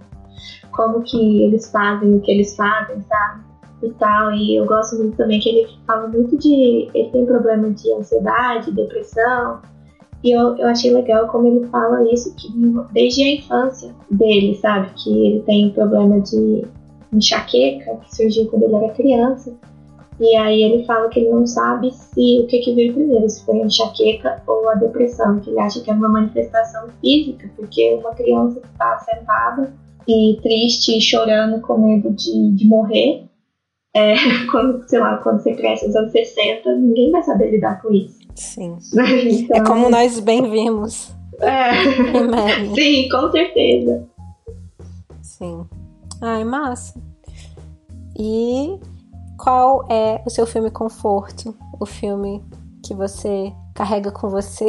[0.72, 3.44] como que eles fazem o que eles fazem, sabe?
[3.82, 4.32] E tal.
[4.32, 6.90] E eu gosto muito também que ele fala muito de.
[6.94, 9.62] Ele tem problema de ansiedade, depressão.
[10.26, 12.48] E eu, eu achei legal como ele fala isso que
[12.90, 14.90] desde a infância dele, sabe?
[14.96, 16.64] Que ele tem problema de
[17.12, 19.56] enxaqueca, que surgiu quando ele era criança.
[20.18, 23.44] E aí ele fala que ele não sabe se o que, que veio primeiro, se
[23.46, 27.94] foi a enxaqueca ou a depressão, que ele acha que é uma manifestação física, porque
[27.94, 29.72] uma criança que está sentada
[30.08, 33.28] e triste, chorando com medo de, de morrer,
[33.94, 34.16] é,
[34.50, 38.25] quando, sei lá, quando você cresce nos anos 60, ninguém vai saber lidar com isso.
[38.36, 38.78] Sim.
[38.92, 41.12] então, é como nós bem vimos.
[41.40, 41.72] É.
[42.74, 44.06] Sim, com certeza.
[45.22, 45.66] Sim.
[46.22, 47.00] Ai, massa.
[48.18, 48.78] E
[49.38, 51.54] qual é o seu filme conforto?
[51.78, 52.42] O filme
[52.84, 54.66] que você carrega com você?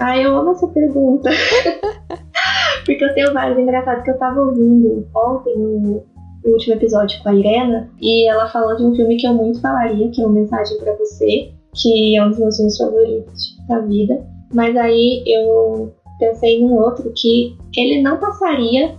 [0.00, 1.30] Ai, eu amo essa pergunta.
[2.84, 6.04] Porque eu tenho vários engraçados que eu tava ouvindo ontem no,
[6.44, 9.60] no último episódio com a Irena e ela falou de um filme que eu muito
[9.60, 13.78] falaria, que é uma mensagem para você, que é um dos meus filmes favoritos da
[13.80, 14.26] vida.
[14.52, 18.94] Mas aí eu pensei num outro que ele não passaria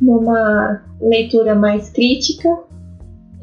[0.00, 2.48] numa leitura mais crítica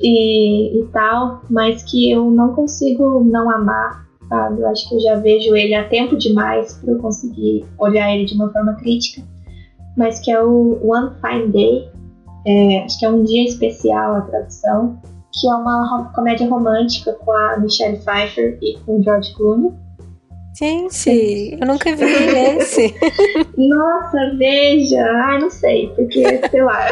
[0.02, 4.62] e, e tal, mas que eu não consigo não amar, sabe?
[4.62, 8.26] Eu acho que eu já vejo ele há tempo demais para eu conseguir olhar ele
[8.26, 9.22] de uma forma crítica
[9.96, 11.90] mas que é o One Fine Day,
[12.46, 15.00] é, acho que é um dia especial a tradução,
[15.40, 19.72] que é uma comédia romântica com a Michelle Pfeiffer e com o George Clooney.
[20.58, 22.96] Gente, eu nunca vi esse.
[23.58, 25.04] Nossa, veja!
[25.26, 26.88] Ai, não sei, porque, sei lá.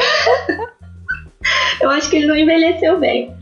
[1.81, 3.33] eu acho que ele não envelheceu bem.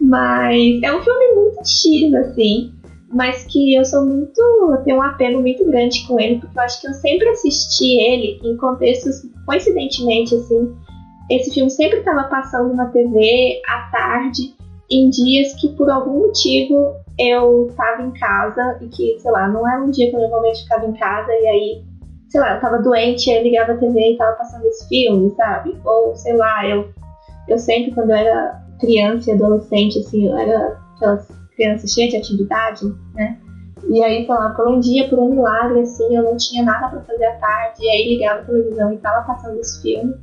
[0.00, 2.80] Mas é um filme muito X, assim
[3.12, 4.40] mas que eu sou muito.
[4.70, 7.98] Eu tenho um apego muito grande com ele, porque eu acho que eu sempre assisti
[8.00, 10.72] ele em contextos, coincidentemente, assim.
[11.30, 14.54] Esse filme sempre estava passando na TV à tarde,
[14.90, 19.68] em dias que por algum motivo eu estava em casa e que, sei lá, não
[19.68, 21.84] era um dia que eu normalmente ficava em casa e aí,
[22.28, 25.78] sei lá, eu tava doente, eu ligava a TV e tava passando esse filme, sabe?
[25.84, 26.88] Ou, sei lá, eu,
[27.46, 32.16] eu sempre, quando eu era criança e adolescente, assim, eu era aquelas criança cheia de
[32.16, 33.38] atividade, né?
[33.88, 36.88] E aí, sei lá, por um dia, por um milagre, assim, eu não tinha nada
[36.88, 40.14] para fazer à tarde, e aí ligava a televisão e tava passando esse filme.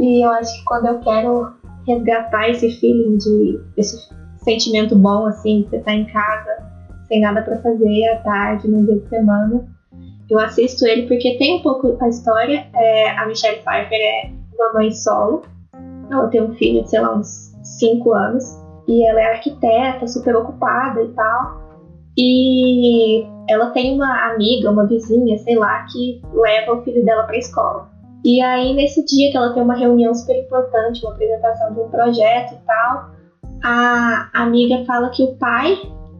[0.00, 1.52] E eu acho que quando eu quero
[1.86, 3.96] resgatar esse feeling de esse
[4.38, 6.70] sentimento bom, assim, você tá em casa,
[7.06, 9.62] sem nada para fazer à tarde, no dia de semana,
[10.30, 12.66] eu assisto ele porque tem um pouco a história.
[12.74, 15.42] É, a Michelle Pfeiffer é uma mãe solo,
[16.10, 18.44] ela tem um filho de, sei lá, uns 5 anos
[18.88, 21.60] e ela é arquiteta, super ocupada e tal.
[22.16, 27.36] E ela tem uma amiga, uma vizinha, sei lá, que leva o filho dela para
[27.36, 27.89] escola.
[28.30, 31.88] E aí, nesse dia que ela tem uma reunião super importante, uma apresentação de um
[31.88, 33.10] projeto e tal,
[33.64, 35.76] a amiga fala que o pai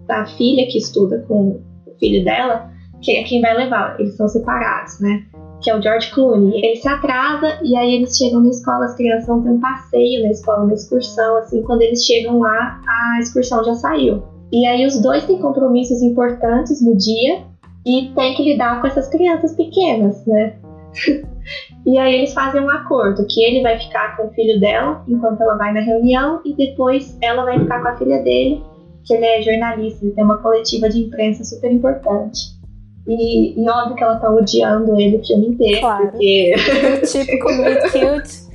[0.09, 2.69] da filha que estuda com o filho dela,
[3.01, 5.25] que é quem vai levar, eles são separados, né?
[5.63, 6.59] que é o George Clooney.
[6.65, 10.23] Ele se atrasa e aí eles chegam na escola, as crianças vão ter um passeio
[10.25, 14.25] na escola, uma excursão, assim, quando eles chegam lá, a excursão já saiu.
[14.51, 17.45] E aí os dois têm compromissos importantes no dia
[17.87, 20.57] e tem que lidar com essas crianças pequenas, né?
[21.87, 25.41] e aí eles fazem um acordo que ele vai ficar com o filho dela enquanto
[25.41, 28.63] ela vai na reunião e depois ela vai ficar com a filha dele,
[29.05, 32.59] que ele é jornalista, ele tem uma coletiva de imprensa super importante.
[33.07, 35.81] E, e óbvio que ela tá odiando ele o filme inteiro.
[35.81, 36.11] Claro.
[36.11, 36.55] Porque.
[37.11, 38.51] Típico cute.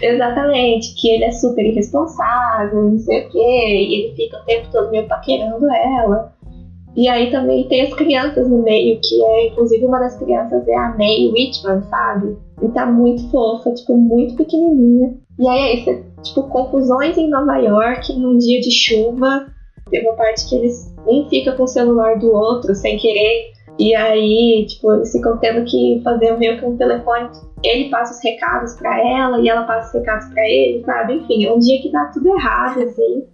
[0.00, 4.68] Exatamente, que ele é super irresponsável, não sei o quê, e ele fica o tempo
[4.70, 6.32] todo meio paquerando ela.
[6.96, 10.76] E aí também tem as crianças no meio, que é, inclusive, uma das crianças é
[10.76, 12.36] a May Whitman, sabe?
[12.62, 15.14] E tá muito fofa, tipo, muito pequenininha.
[15.38, 19.46] E aí é isso, tipo, confusões em Nova York, num dia de chuva.
[19.90, 23.94] Tem uma parte que eles um fica com o celular do outro sem querer e
[23.94, 27.28] aí, tipo, eles ficam tendo que fazer meio que um telefone.
[27.62, 31.14] Ele passa os recados para ela e ela passa os recados para ele, sabe?
[31.14, 33.24] Enfim, é um dia que dá tudo errado, assim.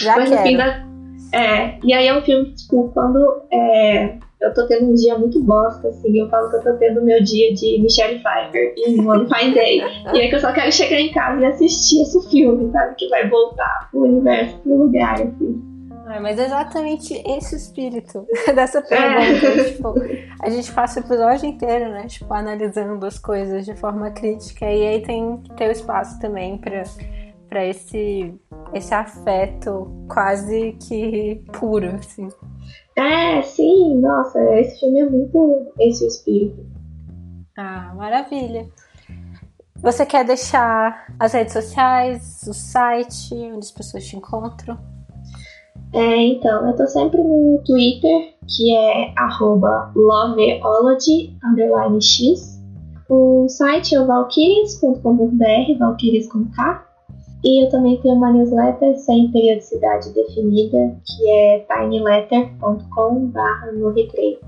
[0.00, 0.87] Já Mas no fim da.
[1.32, 5.42] É, e aí é um filme, tipo, quando é, eu tô tendo um dia muito
[5.42, 9.06] bosta, assim, eu falo que eu tô tendo o meu dia de Michelle Pfeiffer em
[9.06, 9.82] One Fine Day.
[10.14, 12.94] e aí que eu só quero chegar em casa e assistir esse filme, sabe?
[12.96, 15.68] Que vai voltar pro universo, pro lugar, assim.
[16.10, 19.46] É, mas é exatamente esse espírito dessa pergunta.
[19.46, 19.64] É.
[19.64, 19.94] Tipo,
[20.40, 22.06] a gente passa o episódio inteiro, né?
[22.06, 24.64] Tipo, analisando as coisas de forma crítica.
[24.64, 26.82] E aí tem que ter o espaço também para
[27.48, 28.34] para esse
[28.72, 32.28] esse afeto quase que puro, assim.
[32.96, 36.66] É, sim, nossa, esse filme é muito esse espírito.
[37.56, 38.68] Ah, maravilha.
[39.76, 44.76] Você quer deixar as redes sociais, o site, onde as pessoas te encontram?
[45.92, 49.14] É, então, eu tô sempre no Twitter, que é
[49.94, 51.36] loveology,
[52.00, 52.58] x.
[53.08, 56.87] O site é valkyries.com.br, valkyries com K.
[57.44, 64.40] E eu também tenho uma newsletter sem periodicidade definida, que é tinyletter.com.br no recreio.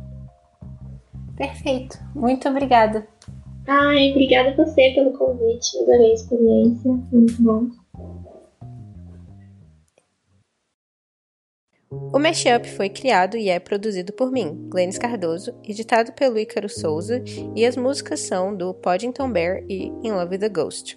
[1.37, 1.99] Perfeito.
[2.15, 3.07] Muito obrigada.
[3.67, 5.79] Ai, obrigada a você pelo convite.
[5.83, 6.91] Adorei a experiência.
[7.13, 7.69] Muito bom.
[12.13, 17.23] O Mashup foi criado e é produzido por mim, Glennis Cardoso, editado pelo Ícaro Souza,
[17.57, 20.97] e as músicas são do Poddington Bear e In Love with the Ghost.